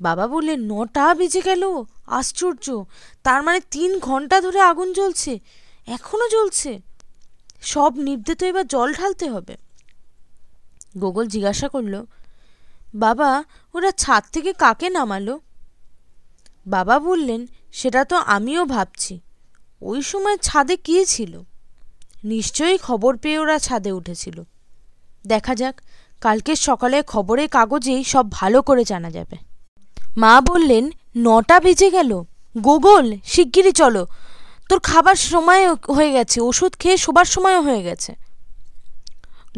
বাবা 0.00 0.26
বললেন, 0.26 0.72
নটা 0.72 1.14
বেজে 1.14 1.40
গেল? 1.40 1.84
আশ্চর্য! 2.06 2.84
তার 3.22 3.42
মানে 3.42 3.60
তিন 3.70 3.98
ঘণ্টা 3.98 4.40
ধরে 4.40 4.60
আগুন 4.60 4.92
জ্বলছে। 4.92 5.38
এখনও 5.86 6.28
জ্বলছে? 6.28 6.80
সব 7.62 7.98
নিবদে 7.98 8.34
তো 8.34 8.46
এবার 8.46 8.66
জল 8.66 8.92
ঢালতে 8.92 9.30
হবে। 9.30 9.56
গোগল 10.98 11.26
জিজ্ঞাসা 11.26 11.68
করল, 11.68 12.04
বাবা, 12.94 13.44
ওরা 13.74 13.90
ছাদ 13.90 14.24
থেকে 14.32 14.52
কাকে 14.52 14.88
নামালো? 14.88 15.40
বাবা 16.66 16.98
বললেন, 16.98 17.46
সেটা 17.72 18.04
তো 18.04 18.16
আমিও 18.16 18.64
ভাবছি। 18.64 19.20
ওই 19.82 20.02
সময় 20.02 20.36
ছাদে 20.36 20.76
কে 20.76 21.06
ছিল? 21.06 21.42
নিশ্চয়ই 22.24 22.78
খবর 22.78 23.16
পেয়ে 23.16 23.38
ওরা 23.38 23.58
ছাদে 23.58 23.92
উঠেছিল। 23.92 24.42
দেখা 25.26 25.54
যাক 25.54 25.80
কালকে 26.20 26.56
সকালে 26.56 27.02
খবরের 27.02 27.48
কাগজেই 27.48 28.04
সব 28.04 28.32
ভালো 28.32 28.62
করে 28.62 28.84
জানা 28.84 29.10
যাবে। 29.10 29.36
মা 30.16 30.40
বললেন, 30.40 30.90
নটা 31.16 31.60
বেজে 31.60 31.90
গেল। 31.90 32.22
গোগল, 32.58 33.18
শিগগিরই 33.24 33.72
চলো। 33.72 34.06
তোর 34.68 34.78
খাবার 34.78 35.14
সময় 35.14 35.74
হয়ে 35.74 36.12
গেছে, 36.12 36.40
ওষুধ 36.40 36.76
খেয়ে 36.76 36.96
শোবার 36.96 37.24
সময়ও 37.24 37.60
হয়ে 37.60 37.82
গেছে। 37.82 38.14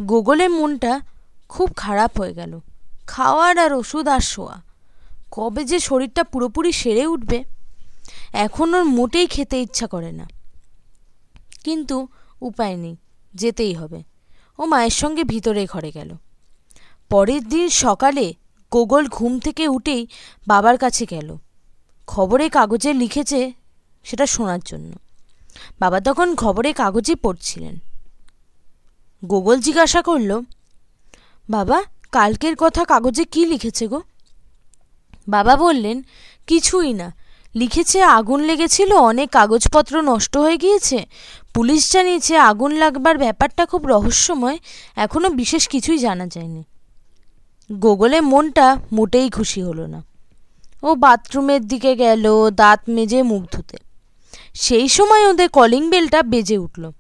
গোগলের 0.00 0.50
মনটা 0.50 1.00
খুব 1.48 1.70
খারাপ 1.76 2.20
হয়ে 2.20 2.34
গেল। 2.34 2.60
খাওয়ার 3.06 3.58
আর 3.58 3.72
ওষুধ 3.72 4.08
আর 4.08 4.20
শোয়া। 4.20 4.62
কবে 5.30 5.64
যে 5.64 5.78
শরীরটা 5.80 6.24
পুরোপুরি 6.24 6.72
সেরে 6.72 7.06
উঠবে, 7.06 7.44
এখন 8.32 8.74
ওর 8.74 8.84
মোটেই 8.84 9.26
খেতে 9.26 9.60
ইচ্ছা 9.60 9.86
করে 9.86 10.12
না। 10.12 10.28
কিন্তু 11.64 12.08
উপায় 12.44 12.76
নেই, 12.76 12.96
যেতেই 13.34 13.74
হবে। 13.74 14.02
ও 14.58 14.64
মায়ের 14.64 14.90
সঙ্গে 14.90 15.24
ভিতরে 15.24 15.66
ঘরে 15.66 15.90
গেল। 15.90 16.10
পরের 17.10 17.42
দিন 17.48 17.68
সকালে 17.68 18.34
গোগল 18.72 19.04
ঘুম 19.08 19.38
থেকে 19.38 19.68
উঠেই 19.68 20.06
বাবার 20.46 20.76
কাছে 20.78 21.04
গেল। 21.10 21.28
খবরে 22.06 22.48
কাগজে 22.48 22.92
লিখেছে 22.92 23.52
সেটা 24.04 24.26
শোনার 24.26 24.60
জন্য। 24.64 24.92
বাবা 25.80 26.00
তখন 26.00 26.34
খবরে 26.34 26.72
কাগজই 26.72 27.14
পড়ছিলেন। 27.14 27.78
গোগল 29.24 29.60
জিজ্ঞাসা 29.60 30.02
করল, 30.02 30.40
বাবা, 31.50 31.78
কালকের 32.12 32.54
কথা 32.58 32.84
কাগজে 32.84 33.24
কি 33.24 33.46
লিখেছে 33.46 33.88
গো? 33.88 34.00
বাবা 35.28 35.56
বললেন, 35.56 36.02
কিছুই 36.46 36.92
না 36.92 37.08
লিখেছে, 37.54 38.02
আগুন 38.02 38.40
লেগেছিল, 38.40 38.92
অনেক 38.92 39.30
কাগজপত্র 39.30 40.02
নষ্ট 40.02 40.36
হয়ে 40.36 40.56
গিয়েছে। 40.56 41.06
পুলিশ 41.54 41.92
জানিয়েছে, 41.92 42.36
আগুন 42.36 42.72
লাগবার 42.72 43.18
ব্যাপারটা 43.18 43.66
খুব 43.66 43.86
রহস্যময় 43.86 44.58
এখনও 44.96 45.28
বিশেষ 45.28 45.68
কিছুই 45.68 45.98
জানা 45.98 46.26
যায়নি। 46.26 46.64
গোগলে 47.72 48.20
মনটা 48.20 48.76
মোটেই 48.92 49.30
খুশি 49.30 49.62
হলো 49.62 49.86
না। 49.86 50.04
ও 50.82 50.94
বাথরুমের 50.94 51.66
দিকে 51.66 51.96
গেল, 51.96 52.50
দাঁত 52.50 52.80
মেজে 52.88 53.22
মুখ 53.22 53.42
ধুতে। 53.52 53.76
সেই 54.54 54.88
সময় 54.88 55.28
ওদের 55.28 55.48
কলিং 55.48 55.90
বেলটা 55.90 56.22
বেজে 56.22 56.58
উঠল। 56.58 56.90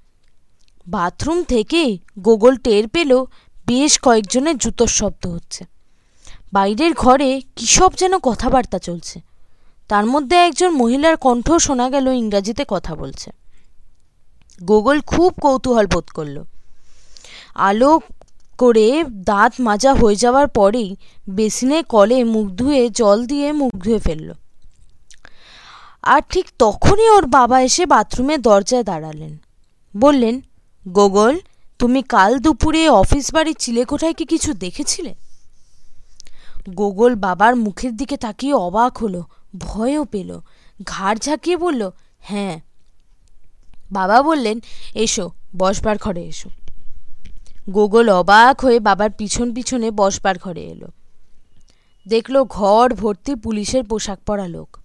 বাথরুম 0.86 1.42
থেকে 1.42 1.98
গোগল 2.18 2.56
টের 2.56 2.88
পেল, 2.88 3.24
বেশ 3.66 3.98
কয়েকজনের 3.98 4.56
জুতোর 4.56 4.86
শব্দ 4.86 5.26
হচ্ছে। 5.26 5.64
বাইরের 6.52 6.94
ঘরে 6.94 7.40
কী 7.56 7.66
সব 7.66 7.92
যেন 7.96 8.18
কথাবার্তা 8.18 8.78
চলছে। 8.78 9.33
তার 9.88 10.06
মধ্যে 10.06 10.36
একজন 10.36 10.70
মহিলার 10.70 11.16
কণ্ঠ 11.16 11.52
শোনা 11.52 11.90
গেল, 11.90 12.06
ইংরাজিতে 12.06 12.64
কথা 12.68 12.94
বলছে। 12.94 13.30
গোগল 14.62 15.00
খুব 15.00 15.32
কৌতূহল 15.40 15.86
বোধ 15.86 16.04
করল। 16.04 16.44
আলো 17.54 18.00
করে 18.58 19.04
দাঁত 19.08 19.52
মাজা 19.60 19.94
হয়ে 19.94 20.16
যাওয়ার 20.16 20.48
পরেই 20.48 20.96
বেসিনে 21.28 21.82
কলে 21.82 22.24
মুখ 22.24 22.46
ধুয়ে 22.48 22.88
জল 22.88 23.26
দিয়ে 23.26 23.52
মুখ 23.52 23.72
ধুয়ে 23.76 23.98
ফেলল। 23.98 24.32
আর 26.02 26.22
ঠিক 26.30 26.46
তখনই 26.58 27.08
ওর 27.08 27.26
বাবা 27.26 27.60
এসে 27.60 27.86
বাথরুমের 27.86 28.42
দরজায় 28.42 28.84
দাঁড়ালেন। 28.84 29.36
বললেন, 29.96 30.40
গোগল, 30.88 31.38
তুমি 31.78 32.02
কাল 32.02 32.38
দুপুরে 32.38 32.88
অফিস 32.88 33.34
বাড়ির 33.34 33.56
চিলেকোঠায় 33.58 34.14
কি 34.14 34.24
কিছু 34.24 34.54
দেখেছিলে? 34.54 35.14
গোগল 36.70 37.14
বাবার 37.14 37.56
মুখের 37.56 37.96
দিকে 37.96 38.16
তাকিয়ে 38.16 38.54
অবাক 38.54 38.98
হলো। 38.98 39.24
ভয়ও 39.58 40.04
পেল। 40.04 40.40
ঘাড় 40.86 41.18
ঝাঁকিয়ে 41.18 41.56
বলল 41.56 41.90
হ্যাঁ। 42.18 42.60
বাবা 43.92 44.22
বললেন, 44.22 44.60
এসো, 44.94 45.30
বসবার 45.56 45.96
ঘরে 45.98 46.22
এসো। 46.22 46.50
গোগল 47.70 48.12
অবাক 48.12 48.60
হয়ে 48.60 48.80
বাবার 48.80 49.10
পিছন 49.10 49.54
পিছনে 49.54 49.90
বসবার 49.90 50.38
ঘরে 50.38 50.62
এলো। 50.62 50.88
দেখল 52.08 52.44
ঘর 52.44 52.94
ভর্তি 52.94 53.34
পুলিশের 53.34 53.84
পোশাক 53.84 54.18
পরা 54.26 54.48
লোক। 54.48 54.76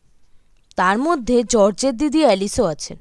তার 0.76 0.98
মধ্যে 0.98 1.44
জর্জের 1.44 1.98
দিদি 1.98 2.26
অ্যালিসও 2.26 2.66
আছেন। 2.66 2.98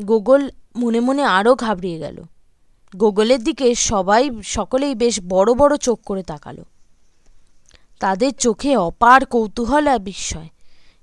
গোগল 0.00 0.50
মনে 0.76 1.00
মনে 1.00 1.24
আরও 1.24 1.54
ঘাবড়িয়ে 1.54 1.98
গেল। 1.98 2.22
গোগলের 2.96 3.44
দিকে 3.44 3.74
সবাই, 3.74 4.30
সকলেই 4.42 4.94
বেশ 4.94 5.20
বড় 5.28 5.54
বড় 5.54 5.76
চোখ 5.76 6.00
করে 6.04 6.22
তাকালো। 6.22 6.64
তাদের 8.00 8.32
চোখে 8.34 8.76
অপার 8.76 9.26
কৌতূহল 9.26 9.86
আর 9.86 9.98
বিস্ময়, 9.98 10.48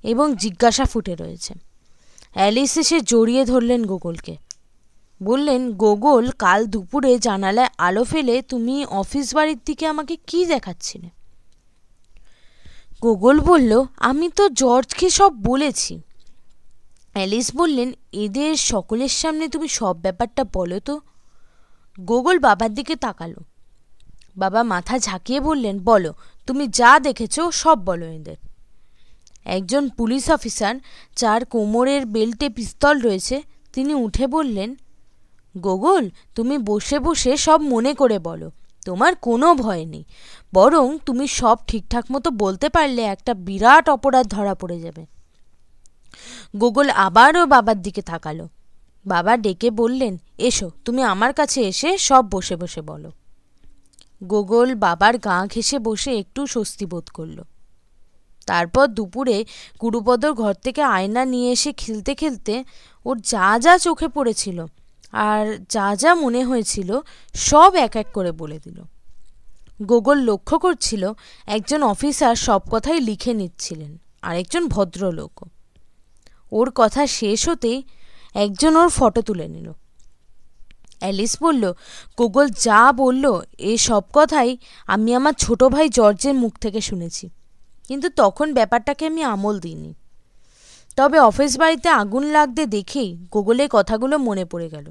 এবং 0.03 0.35
জিজ্ঞাসা 0.35 0.85
ফুটে 0.85 1.15
রয়েছে। 1.15 1.53
অ্যালিস 2.33 2.77
এসে 2.77 3.01
জড়িয়ে 3.01 3.45
ধরলেন 3.45 3.85
গোগলকে। 3.85 4.37
বললেন, 5.21 5.61
গোগল, 5.73 6.29
কাল 6.39 6.65
দুপুরে 6.65 7.19
জানালায় 7.19 7.69
আলো 7.77 8.03
ফেলে 8.03 8.41
তুমি 8.41 8.85
অফিস 8.85 9.35
বাড়ির 9.35 9.59
দিকে 9.65 9.87
আমাকে 9.87 10.15
কি 10.27 10.45
দেখাচ্ছিলে? 10.45 11.09
গোগল 13.01 13.39
বলল, 13.39 13.71
আমি 13.97 14.29
তো 14.29 14.49
জর্জকে 14.49 15.09
সব 15.09 15.31
বলেছি। 15.43 16.01
অ্যালিস 17.13 17.55
বললেন, 17.55 17.89
এদের 18.11 18.55
সকলের 18.55 19.13
সামনে 19.21 19.47
তুমি 19.47 19.67
সব 19.67 19.95
ব্যাপারটা 20.01 20.43
বলো 20.53 20.79
তো। 20.79 21.01
গোগল 21.99 22.39
বাবার 22.39 22.73
দিকে 22.73 22.95
তাকালো। 22.95 23.41
বাবা 24.37 24.63
মাথা 24.63 24.99
ঝাঁকিয়ে 24.99 25.39
বললেন, 25.39 25.79
বলো 25.79 26.13
তুমি 26.47 26.67
যা 26.67 26.99
দেখেছ 26.99 27.39
সব 27.39 27.85
বলো 27.85 28.05
এদের। 28.05 28.35
একজন 29.45 29.89
পুলিশ 29.89 30.29
অফিসার 30.29 30.75
যার 31.15 31.45
কোমরের 31.45 32.05
বেল্টে 32.05 32.49
পিস্তল 32.49 33.01
রয়েছে, 33.01 33.41
তিনি 33.73 33.93
উঠে 33.93 34.27
বললেন, 34.27 34.75
গোগল, 35.57 36.09
তুমি 36.35 36.57
বসে 36.57 36.99
বসে 36.99 37.37
সব 37.37 37.61
মনে 37.61 37.93
করে 37.93 38.19
বলো, 38.19 38.51
তোমার 38.85 39.15
কোনো 39.15 39.55
ভয় 39.55 39.85
নেই। 39.85 40.03
বরং 40.53 40.97
তুমি 41.05 41.27
সব 41.27 41.57
ঠিকঠাক 41.67 42.05
মতো 42.11 42.31
বলতে 42.31 42.69
পারলে 42.69 43.01
একটা 43.01 43.33
বিরাট 43.33 43.89
অপরাধ 43.89 44.27
ধরা 44.27 44.55
পড়ে 44.55 44.79
যাবে 44.79 45.05
গোগল 46.57 46.89
আবারও 46.89 47.45
বাবার 47.45 47.81
দিকে 47.81 48.01
তাকালো। 48.01 48.47
বাবা 49.05 49.37
ডেকে 49.37 49.71
বললেন, 49.71 50.17
এসো, 50.37 50.71
তুমি 50.85 51.01
আমার 51.03 51.33
কাছে 51.33 51.61
এসে 51.61 51.97
সব 51.97 52.23
বসে 52.31 52.55
বসে 52.55 52.81
বলো। 52.81 53.11
গোগল 54.23 54.75
বাবার 54.75 55.17
গা 55.17 55.47
ঘেসে 55.47 55.79
বসে 55.79 56.19
একটু 56.19 56.47
স্বস্তি 56.47 56.85
বোধ 56.85 57.07
করল। 57.13 57.41
তারপর 58.45 58.87
দুপুরে 58.87 59.45
গুরুপদর 59.81 60.33
ঘর 60.33 60.53
থেকে 60.53 60.81
আয়না 60.81 61.25
নিয়ে 61.25 61.51
এসে 61.51 61.73
খেলতে 61.73 62.15
খেলতে 62.15 62.63
ওর 63.05 63.19
যা 63.21 63.59
যা 63.59 63.77
চোখে 63.77 64.07
পড়েছিল 64.07 64.65
আর 65.13 65.57
যা 65.69 65.95
যা 65.95 66.15
মনে 66.15 66.43
হয়েছিল 66.43 66.99
সব 67.33 67.75
এক 67.75 67.95
এক 67.95 68.07
করে 68.13 68.31
বলে 68.31 68.59
দিল। 68.59 68.83
গোগল 69.81 70.17
লক্ষ্য 70.17 70.59
করছিল 70.59 71.13
একজন 71.47 71.83
অফিসার 71.83 72.35
সব 72.35 72.61
কথাই 72.71 72.99
লিখে 72.99 73.33
নিচ্ছিলেন 73.33 73.97
আর 74.21 74.35
একজন 74.37 74.67
ভদ্রলোক 74.67 75.43
ওর 76.51 76.71
কথা 76.75 77.07
শেষ 77.07 77.49
হতেই 77.49 77.83
একজন 78.33 78.75
ওর 78.75 78.89
ফটো 78.89 79.21
তুলে 79.21 79.47
নিল। 79.47 79.71
অ্যালিস 81.05 81.37
বলল, 81.43 81.73
গোগল 82.17 82.49
যা 82.49 82.91
বলল, 82.91 83.41
এ 83.57 83.77
সব 83.77 84.03
কথাই 84.13 84.57
আমি 84.87 85.15
আমার 85.15 85.33
ছোট 85.33 85.63
ভাই 85.63 85.89
জর্জের 85.89 86.33
মুখ 86.33 86.57
থেকে 86.57 86.81
শুনেছি। 86.81 87.29
কিন্তু 87.87 88.09
তখন 88.09 88.53
ব্যাপারটাকে 88.53 89.05
আমি 89.05 89.23
আমল 89.23 89.59
দিইনি। 89.59 89.93
তবে 90.95 91.19
অফিস 91.19 91.57
বাড়িতে 91.59 91.89
আগুন 91.89 92.23
লাগতে 92.23 92.65
দেখেই 92.65 93.17
গোগলের 93.31 93.69
কথাগুলো 93.71 94.17
মনে 94.17 94.45
পড়ে 94.45 94.69
গেল। 94.69 94.85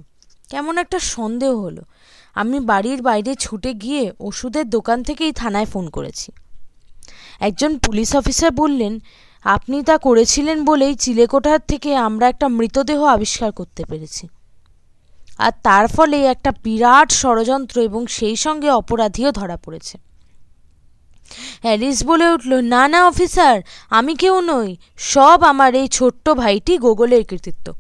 কেমন 0.49 0.79
একটা 0.79 0.99
সন্দেহ 0.99 1.61
হলো। 1.61 1.83
আমি 2.35 2.61
বাড়ির 2.61 3.03
বাইরে 3.03 3.35
ছুটে 3.35 3.75
গিয়ে 3.75 4.13
ওষুধের 4.21 4.71
দোকান 4.71 5.03
থেকেই 5.03 5.33
থানায় 5.33 5.65
ফোন 5.65 5.91
করেছি। 5.91 6.33
একজন 7.41 7.79
পুলিশ 7.79 8.17
অফিসার 8.17 8.51
বললেন, 8.51 8.99
আপনি 9.45 9.83
তা 9.83 9.99
করেছিলেন 9.99 10.65
বলেই 10.65 10.95
চিলেকোঠার 10.95 11.61
থেকে 11.69 11.97
আমরা 11.97 12.29
একটা 12.29 12.49
মৃতদেহ 12.49 13.03
আবিষ্কার 13.03 13.53
করতে 13.53 13.85
পেরেছি। 13.85 14.29
আর 15.39 15.53
তার 15.63 15.89
ফলে 15.89 16.25
একটা 16.25 16.53
বিরাট 16.63 17.13
ষড়যন্ত্র 17.13 17.81
এবং 17.81 18.07
সেই 18.07 18.37
সঙ্গে 18.37 18.71
অপরাধীও 18.71 19.33
ধরা 19.33 19.57
পড়েছে। 19.57 19.99
হ্যারিস 21.63 22.07
বলে 22.07 22.31
উঠল, 22.31 22.61
না 22.61 22.89
না, 22.89 23.07
অফিসার, 23.07 23.61
আমি 23.91 24.15
কেউ 24.15 24.41
নই, 24.41 24.77
সব 24.97 25.43
আমার 25.43 25.75
এই 25.75 25.89
ছোট্ট 25.89 26.31
ভাইটি 26.31 26.79
গোগলের 26.79 27.25
কৃতিত্ব। 27.25 27.73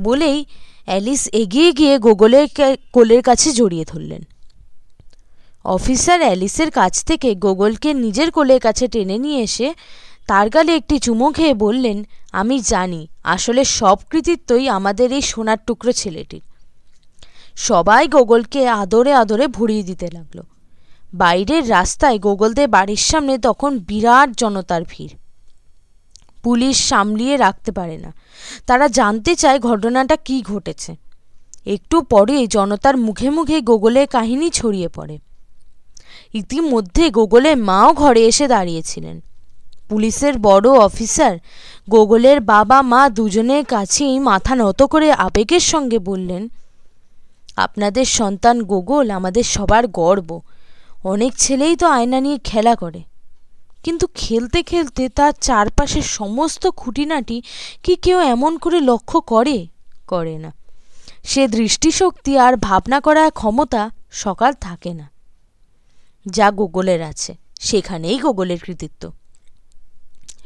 বলেই 0.00 0.44
অ্যালিস 0.86 1.28
এগিয়ে 1.32 1.72
গিয়ে 1.72 1.98
গোগলের 1.98 2.48
কোলের 2.92 3.22
কাছে 3.22 3.52
জড়িয়ে 3.52 3.84
ধরলেন। 3.84 4.22
অফিসার 5.64 6.20
অ্যালিসের 6.20 6.70
কাছ 6.70 7.04
থেকে 7.04 7.34
গোগলকে 7.34 7.94
নিজের 7.94 8.30
কোলের 8.30 8.60
কাছে 8.60 8.88
টেনে 8.88 9.18
নিয়ে 9.18 9.42
এসে 9.42 9.74
তার 10.26 10.50
গালে 10.50 10.76
একটি 10.76 10.98
চুমো 10.98 11.30
খেয়ে 11.30 11.54
বললেন, 11.54 12.04
আমি 12.32 12.60
জানি, 12.60 13.08
আসলে 13.24 13.64
সব 13.64 13.98
কৃতিত্বই 14.10 14.68
আমাদের 14.68 15.12
এই 15.12 15.22
সোনার 15.22 15.56
টুকরো 15.66 15.92
ছেলেটির। 15.92 16.40
সবাই 17.56 18.08
গোগলকে 18.08 18.68
আদরে 18.68 19.14
আদরে 19.14 19.46
ভরিয়ে 19.46 19.82
দিতে 19.82 20.08
লাগল। 20.12 20.40
বাইরের 21.14 21.70
রাস্তায় 21.70 22.18
গোগলদের 22.18 22.68
বাড়ির 22.68 22.96
সামনে 22.96 23.38
তখন 23.38 23.78
বিরাট 23.78 24.30
জনতার 24.30 24.82
ভিড়। 24.88 25.14
পুলিশ 26.42 26.88
সামলিয়ে 26.88 27.36
রাখতে 27.36 27.72
পারে 27.72 27.98
না। 27.98 28.12
তারা 28.66 28.88
জানতে 28.88 29.34
চায় 29.34 29.58
ঘটনাটা 29.58 30.16
কি 30.16 30.42
ঘটেছে। 30.42 30.96
একটু 31.66 32.02
পরে 32.02 32.46
জনতার 32.46 32.96
মুখে 32.96 33.30
মুখে 33.30 33.60
গোগলের 33.60 34.06
কাহিনী 34.06 34.50
ছড়িয়ে 34.50 34.88
পড়ে। 34.88 35.18
ইতিমধ্যে 36.34 37.10
গোগলের 37.10 37.56
মাও 37.56 37.92
ঘরে 37.92 38.26
এসে 38.26 38.48
দাঁড়িয়েছিলেন। 38.48 39.20
পুলিশের 39.88 40.38
বড় 40.38 40.70
অফিসার। 40.70 41.38
গোগলের 41.90 42.40
বাবা 42.40 42.82
মা 42.82 43.08
দুজনের 43.08 43.64
কাছেই 43.64 44.18
মাথা 44.18 44.54
নত 44.54 44.82
করে 44.82 45.12
আবেগের 45.12 45.60
সঙ্গে 45.60 45.98
বললেন, 45.98 46.48
আপনাদের 47.56 48.04
সন্তান 48.04 48.62
গোগল 48.62 49.10
আমাদের 49.10 49.42
সবার 49.42 49.86
গর্ব। 49.86 50.40
অনেক 51.04 51.32
ছেলেই 51.36 51.76
তো 51.76 51.86
আয়না 51.86 52.20
নিয়ে 52.20 52.38
খেলা 52.44 52.74
করে। 52.74 53.02
কিন্তু 53.82 54.06
খেলতে 54.14 54.62
খেলতে 54.62 55.08
তার 55.08 55.32
চারপাশের 55.40 56.02
সমস্ত 56.02 56.68
খুঁটিনাটি 56.68 57.42
কি 57.82 57.96
কেউ 57.96 58.18
এমন 58.20 58.58
করে 58.58 58.80
লক্ষ্য 58.80 59.20
করে? 59.20 59.66
করে 60.06 60.38
না। 60.38 60.52
সে 61.24 61.48
দৃষ্টিশক্তি 61.48 62.38
আর 62.38 62.56
ভাবনা 62.56 63.00
করার 63.00 63.30
ক্ষমতা 63.30 63.90
সকাল 64.10 64.52
থাকে 64.52 64.94
না। 64.94 65.10
যা 66.26 66.50
গোগলের 66.50 67.02
আছে, 67.02 67.34
সেখানেই 67.60 68.18
গোগলের 68.18 68.58
কৃতিত্ব। 68.58 69.12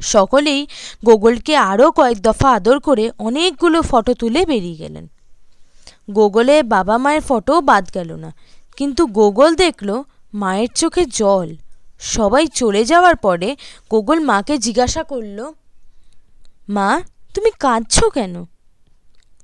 সকলেই 0.01 0.67
গোগলকে 1.05 1.55
আরও 1.55 1.91
কয়েক 1.91 2.21
দফা 2.21 2.51
আদর 2.51 2.79
করে 2.79 3.11
অনেকগুলো 3.19 3.81
ফটো 3.81 4.13
তুলে 4.13 4.45
বেরিয়ে 4.45 4.75
গেলেন। 4.75 5.07
গোগলে 6.11 6.63
বাবা 6.63 6.97
মায়ের 6.97 7.21
ফটোও 7.21 7.61
বাদ 7.61 7.89
গেল 7.93 8.15
না। 8.15 8.33
কিন্তু 8.77 9.05
গোগল 9.05 9.55
দেখল 9.55 10.03
মায়ের 10.33 10.67
চোখে 10.75 11.05
জল। 11.05 11.55
সবাই 11.99 12.47
চলে 12.47 12.85
যাওয়ার 12.85 13.15
পরে 13.15 13.55
গোগল 13.89 14.19
মাকে 14.19 14.57
জিজ্ঞাসা 14.57 15.03
করল, 15.03 15.51
মা, 16.69 17.01
তুমি 17.33 17.51
কাঁদছ 17.59 18.03
কেন? 18.13 18.45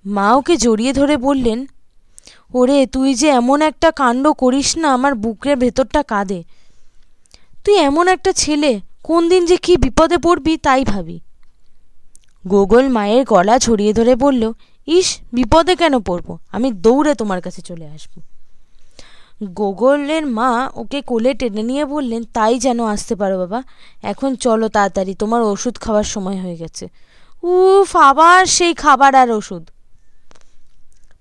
মা 0.05 0.33
ওকে 0.33 0.57
জড়িয়ে 0.57 0.93
ধরে 0.93 1.17
বললেন, 1.17 1.65
ওরে, 2.53 2.85
তুই 2.85 3.13
যে 3.13 3.27
এমন 3.27 3.61
একটা 3.61 3.91
কাণ্ড 3.91 4.31
করিস 4.31 4.77
না, 4.77 4.93
আমার 4.93 5.15
বুকের 5.15 5.57
ভেতরটা 5.57 6.03
কাঁদে। 6.03 6.43
তুই 7.65 7.75
এমন 7.77 8.07
একটা 8.07 8.31
ছেলে 8.31 8.79
কোন 9.03 9.29
দিন 9.29 9.45
যে 9.45 9.57
কি 9.57 9.77
বিপদে 9.77 10.17
পড়বি 10.17 10.57
তাই 10.57 10.83
ভাবি। 10.83 11.19
গোগল 12.47 12.89
মায়ের 12.89 13.25
গলা 13.25 13.59
ছড়িয়ে 13.59 13.93
ধরে 13.93 14.15
বলল, 14.15 14.53
ইস, 14.87 15.17
বিপদে 15.33 15.75
কেন 15.75 15.99
পড়ব? 15.99 16.37
আমি 16.51 16.71
দৌড়ে 16.71 17.15
তোমার 17.15 17.41
কাছে 17.41 17.61
চলে 17.61 17.87
আসব। 17.87 18.21
গোগলের 19.43 20.25
মা 20.27 20.71
ওকে 20.75 21.01
কোলে 21.01 21.33
টেনে 21.33 21.63
নিয়ে 21.63 21.85
বললেন, 21.85 22.23
তাই 22.23 22.59
যেন 22.59 22.83
আসতে 22.83 23.15
পারো 23.15 23.37
বাবা। 23.37 23.63
এখন 24.03 24.35
চলো 24.35 24.69
তাড়াতাড়ি, 24.69 25.13
তোমার 25.13 25.41
ওষুধ 25.41 25.77
খাওয়ার 25.77 26.03
সময় 26.03 26.41
হয়ে 26.41 26.55
গেছে। 26.55 26.87
উফ, 27.43 27.95
আবার 27.95 28.45
সেই 28.45 28.73
খাবার 28.73 29.15
আর 29.15 29.31
ওষুধ। 29.31 29.69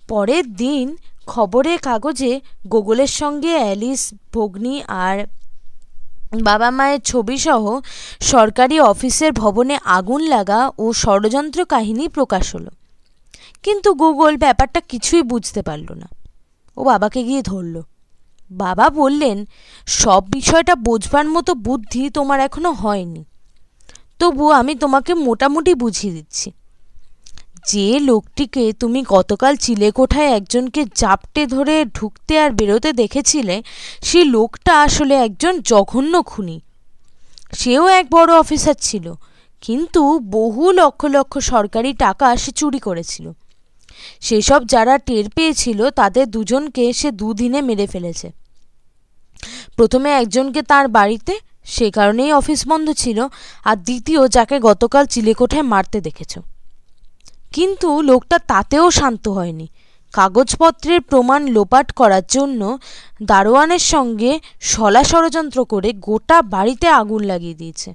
পরের 0.08 0.54
দিন 0.54 0.96
খবরের 1.26 1.78
কাগজে 1.78 2.40
গোগলের 2.68 3.06
সঙ্গে 3.06 3.54
অ্যালিস, 3.56 4.14
ভগ্নি 4.34 4.82
আর 4.88 5.26
বাবা 6.40 6.70
মায়ের 6.70 7.00
ছবিসহ 7.00 7.80
সরকারি 8.20 8.80
অফিসের 8.80 9.32
ভবনে 9.32 9.78
আগুন 9.84 10.22
লাগা 10.22 10.70
ও 10.78 10.92
ষড়যন্ত্র 10.92 11.64
কাহিনী 11.64 12.08
প্রকাশ 12.08 12.54
হলো। 12.54 12.70
কিন্তু 13.62 13.94
গুগল 13.94 14.36
ব্যাপারটা 14.36 14.80
কিছুই 14.80 15.22
বুঝতে 15.22 15.62
পারল 15.62 15.92
না। 15.92 16.08
ও 16.76 16.84
বাবাকে 16.84 17.24
গিয়ে 17.24 17.42
ধরল। 17.42 17.82
বাবা 18.50 18.90
বললেন, 18.90 19.46
সব 19.86 20.24
বিষয়টা 20.30 20.74
বোঝবার 20.74 21.28
মতো 21.28 21.54
বুদ্ধি 21.54 22.10
তোমার 22.10 22.40
এখনও 22.40 22.72
হয়নি। 22.72 23.24
তবু 24.18 24.50
আমি 24.50 24.74
তোমাকে 24.74 25.14
মোটামুটি 25.14 25.74
বুঝিয়ে 25.74 26.14
দিচ্ছি। 26.14 26.52
যে 27.66 28.00
লোকটিকে 28.00 28.72
তুমি 28.72 29.02
গতকাল 29.08 29.56
চিলেকোঠায় 29.56 30.30
একজনকে 30.30 30.84
জাপটে 30.94 31.46
ধরে 31.46 31.84
ঢুকতে 31.84 32.38
আর 32.38 32.50
বেরোতে 32.50 32.92
দেখেছিলে 32.92 33.62
সেই 34.02 34.24
লোকটা 34.24 34.82
আসলে 34.82 35.14
একজন 35.14 35.60
জঘন্য 35.60 36.22
খুনি। 36.22 36.60
সেও 37.52 37.88
এক 37.88 38.06
বড় 38.10 38.30
অফিসার 38.34 38.74
ছিল, 38.80 39.14
কিন্তু 39.62 40.18
বহু 40.18 40.72
লক্ষ 40.72 41.04
লক্ষ 41.04 41.38
সরকারি 41.38 41.92
টাকা 41.92 42.36
সে 42.36 42.50
চুরি 42.52 42.78
করেছিল। 42.78 43.32
সেসব 44.20 44.60
যারা 44.66 44.98
টের 44.98 45.28
পেয়েছিল, 45.30 45.90
তাদের 45.90 46.26
দুজনকে 46.30 46.92
সে 46.92 47.10
দুদিনে 47.10 47.60
মেরে 47.62 47.86
ফেলেছে। 47.86 48.32
প্রথমে 49.76 50.10
একজনকে 50.10 50.62
তার 50.62 50.88
বাড়িতে, 50.88 51.38
সে 51.64 51.90
কারণেই 51.90 52.32
অফিস 52.32 52.60
বন্ধ 52.68 52.90
ছিল, 52.92 53.18
আর 53.64 53.76
দ্বিতীয় 53.76 54.28
যাকে 54.28 54.60
গতকাল 54.60 55.06
চিলেকোঠায় 55.06 55.62
মারতে 55.62 56.00
দেখেছ। 56.00 56.38
কিন্তু 57.52 58.02
লোকটা 58.02 58.38
তাতেও 58.38 58.90
শান্ত 58.90 59.28
হয়নি। 59.28 59.68
কাগজপত্রের 60.12 61.00
প্রমাণ 61.00 61.46
লোপাট 61.46 61.92
করার 61.92 62.22
জন্য 62.28 62.78
দারোয়ানের 63.22 63.78
সঙ্গে 63.78 64.40
সলা 64.60 65.04
ষড়যন্ত্র 65.04 65.64
করে 65.64 65.92
গোটা 65.92 66.42
বাড়িতে 66.42 66.88
আগুন 66.88 67.22
লাগিয়ে 67.22 67.54
দিয়েছে। 67.54 67.94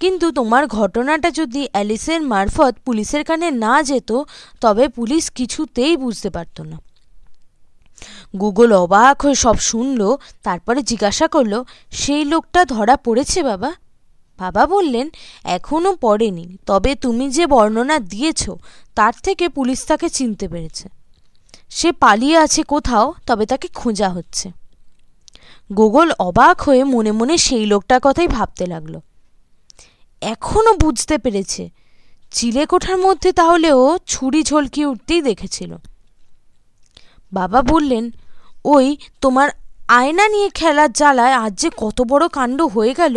কিন্তু 0.00 0.32
তোমার 0.32 0.66
ঘটনাটা 0.66 1.30
যদি 1.30 1.68
অ্যালিসের 1.72 2.22
মারফত 2.22 2.74
পুলিশের 2.84 3.24
কানে 3.24 3.50
না 3.50 3.82
যেত, 3.82 4.12
তবে 4.60 4.88
পুলিশ 4.88 5.30
কিছুতেই 5.30 5.96
বুঝতে 5.96 6.30
পারত 6.30 6.60
না। 6.60 6.78
গুগল 8.40 8.72
অবাক 8.72 9.22
হয়ে 9.22 9.34
সব 9.34 9.56
শুনল, 9.58 10.16
তারপরে 10.42 10.82
জিজ্ঞাসা 10.82 11.28
করল, 11.28 11.64
সেই 11.90 12.24
লোকটা 12.24 12.64
ধরা 12.64 12.96
পড়েছে 12.96 13.42
বাবা? 13.42 13.72
বাবা 14.42 14.62
বললেন 14.74 15.06
এখনও 15.56 15.92
পড়েনি। 16.04 16.44
তবে 16.66 16.90
তুমি 16.94 17.24
যে 17.36 17.44
বর্ণনা 17.46 17.96
দিয়েছ, 18.12 18.42
তার 18.96 19.14
থেকে 19.22 19.44
পুলিশ 19.48 19.80
তাকে 19.86 20.08
চিনতে 20.08 20.46
পেরেছে। 20.48 20.86
সে 21.70 21.88
পালিয়ে 22.02 22.36
আছে 22.44 22.60
কোথাও, 22.62 23.06
তবে 23.26 23.44
তাকে 23.46 23.68
খোঁজা 23.74 24.08
হচ্ছে 24.08 24.46
গোগল 25.70 26.08
অবাক 26.18 26.56
হয়ে 26.60 26.82
মনে 26.84 27.12
মনে 27.12 27.34
সেই 27.38 27.64
লোকটার 27.66 28.00
কথাই 28.02 28.28
ভাবতে 28.28 28.64
লাগল। 28.66 28.94
এখনও 30.22 30.72
বুঝতে 30.74 31.14
পেরেছে। 31.18 31.62
চিলেকোঠার 32.30 32.98
মধ্যে 32.98 33.30
তাহলে 33.32 33.68
ও 33.72 33.86
ছুরি 34.06 34.40
ঝলকিয়ে 34.42 34.86
উঠতেই 34.86 35.22
দেখেছিল 35.22 35.72
বাবা 37.32 37.60
বললেন, 37.62 38.04
ওই 38.64 38.86
তোমার 39.20 39.48
আয়না 39.88 40.24
নিয়ে 40.28 40.48
খেলার 40.58 40.90
জ্বালায় 40.92 41.34
আজ 41.34 41.52
যে 41.62 41.68
কত 41.76 41.98
বড় 42.10 42.24
কাণ্ড 42.28 42.58
হয়ে 42.74 42.92
গেল। 43.00 43.16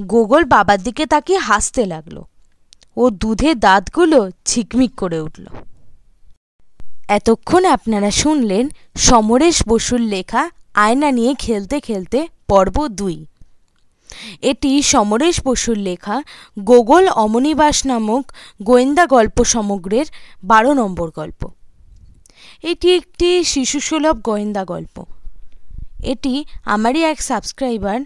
গোগল 0.00 0.44
বাবার 0.44 0.82
দিকে 0.82 1.06
তাকিয়ে 1.06 1.38
হাসতে 1.38 1.86
লাগল। 1.86 2.22
ও 2.96 3.10
দুধে 3.10 3.54
দাঁতগুলো 3.54 4.30
ঝিকমিক 4.46 4.94
করে 4.94 5.20
উঠল। 5.20 5.46
এতক্ষণ 7.08 7.64
আপনারা 7.64 8.10
শুনলেন 8.10 8.68
সমরেশ 8.96 9.68
বসুর 9.68 10.00
লেখা 10.00 10.50
আয়না 10.74 11.10
নিয়ে 11.10 11.34
খেলতে 11.34 11.80
খেলতে 11.80 12.28
পর্ব 12.48 12.88
দুই। 12.88 13.26
এটি 14.42 14.82
সমরেশ 14.82 15.40
বসুর 15.44 15.76
লেখা 15.76 16.22
গোগল 16.58 17.08
অমনিবাস 17.08 17.86
নামক 17.86 18.32
গোয়েন্দা 18.62 19.06
গল্প 19.06 19.44
সমগ্রের 19.44 20.06
বারো 20.44 20.72
নম্বর 20.72 21.10
গল্প। 21.16 21.48
এটি 22.62 22.94
একটি 22.94 23.44
শিশুসুলভ 23.44 24.20
গোয়েন্দা 24.20 24.64
গল্প। 24.64 25.04
এটি 26.02 26.44
আমারই 26.64 27.02
এক 27.02 27.22
সাবস্ক্রাইবার 27.22 28.00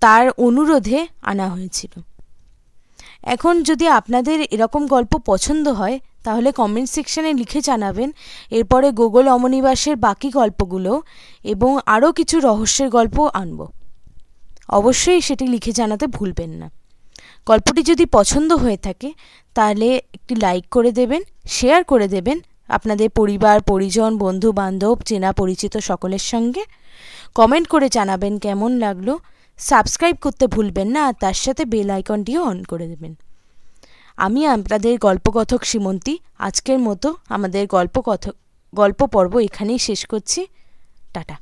তার 0.00 0.30
অনুরোধে 0.30 1.06
আনা 1.22 1.48
হয়েছিল। 1.48 2.00
এখন 3.22 3.62
যদি 3.62 3.88
আপনাদের 3.88 4.46
এরকম 4.50 4.86
গল্প 4.86 5.18
পছন্দ 5.18 5.68
হয়, 5.68 6.00
তাহলে 6.24 6.52
কমেন্ট 6.52 6.90
সেকশানে 6.90 7.32
লিখে 7.32 7.60
জানাবেন। 7.60 8.12
এরপরে 8.50 8.90
গুগল 8.90 9.28
অমনিবাসের 9.28 9.96
বাকি 9.96 10.30
গল্পগুলো 10.30 11.02
এবং 11.44 11.78
আরও 11.86 12.12
কিছু 12.12 12.40
রহস্যের 12.40 12.90
গল্প 12.90 13.28
আনব। 13.34 13.66
অবশ্যই 14.68 15.20
সেটি 15.20 15.46
লিখে 15.46 15.72
জানাতে 15.72 16.06
ভুলবেন 16.06 16.50
না। 16.50 16.70
গল্পটি 17.46 17.82
যদি 17.82 18.06
পছন্দ 18.06 18.52
হয়ে 18.52 18.76
থাকে, 18.76 19.12
তাহলে 19.54 19.96
একটি 20.14 20.34
লাইক 20.34 20.68
করে 20.68 20.92
দেবেন 20.92 21.22
শেয়ার 21.48 21.84
করে 21.84 22.08
দেবেন 22.08 22.40
আপনাদের 22.68 23.10
পরিবার, 23.10 23.60
পরিজন 23.60 24.18
বন্ধু 24.18 24.52
বান্ধব 24.52 24.98
চেনা 25.04 25.32
পরিচিত 25.32 25.76
সকলের 25.76 26.18
সঙ্গে। 26.18 26.64
কমেন্ট 27.34 27.68
করে 27.68 27.88
জানাবেন 27.88 28.38
কেমন 28.38 28.72
লাগল। 28.72 29.18
সাবস্ক্রাইব 29.58 30.16
করতে 30.20 30.46
ভুলবেন 30.46 30.88
না, 30.88 31.12
তার 31.12 31.34
সাথে 31.34 31.64
বেল 31.64 31.90
আইকনটিও 31.90 32.44
অন 32.44 32.62
করে 32.62 32.86
দেবেন। 32.86 33.14
আমি 34.16 34.46
আপনাদের 34.46 34.98
গল্পকথক 34.98 35.64
সীমন্তী 35.64 36.18
আজকের 36.38 36.78
মতো 36.78 37.16
আমাদের 37.28 37.66
গল্পকথক 37.66 38.34
গল্প 38.74 39.04
পর্ব 39.04 39.38
এখানেই 39.38 39.78
শেষ 39.78 40.06
করছি। 40.06 40.46
টাটা। 41.12 41.36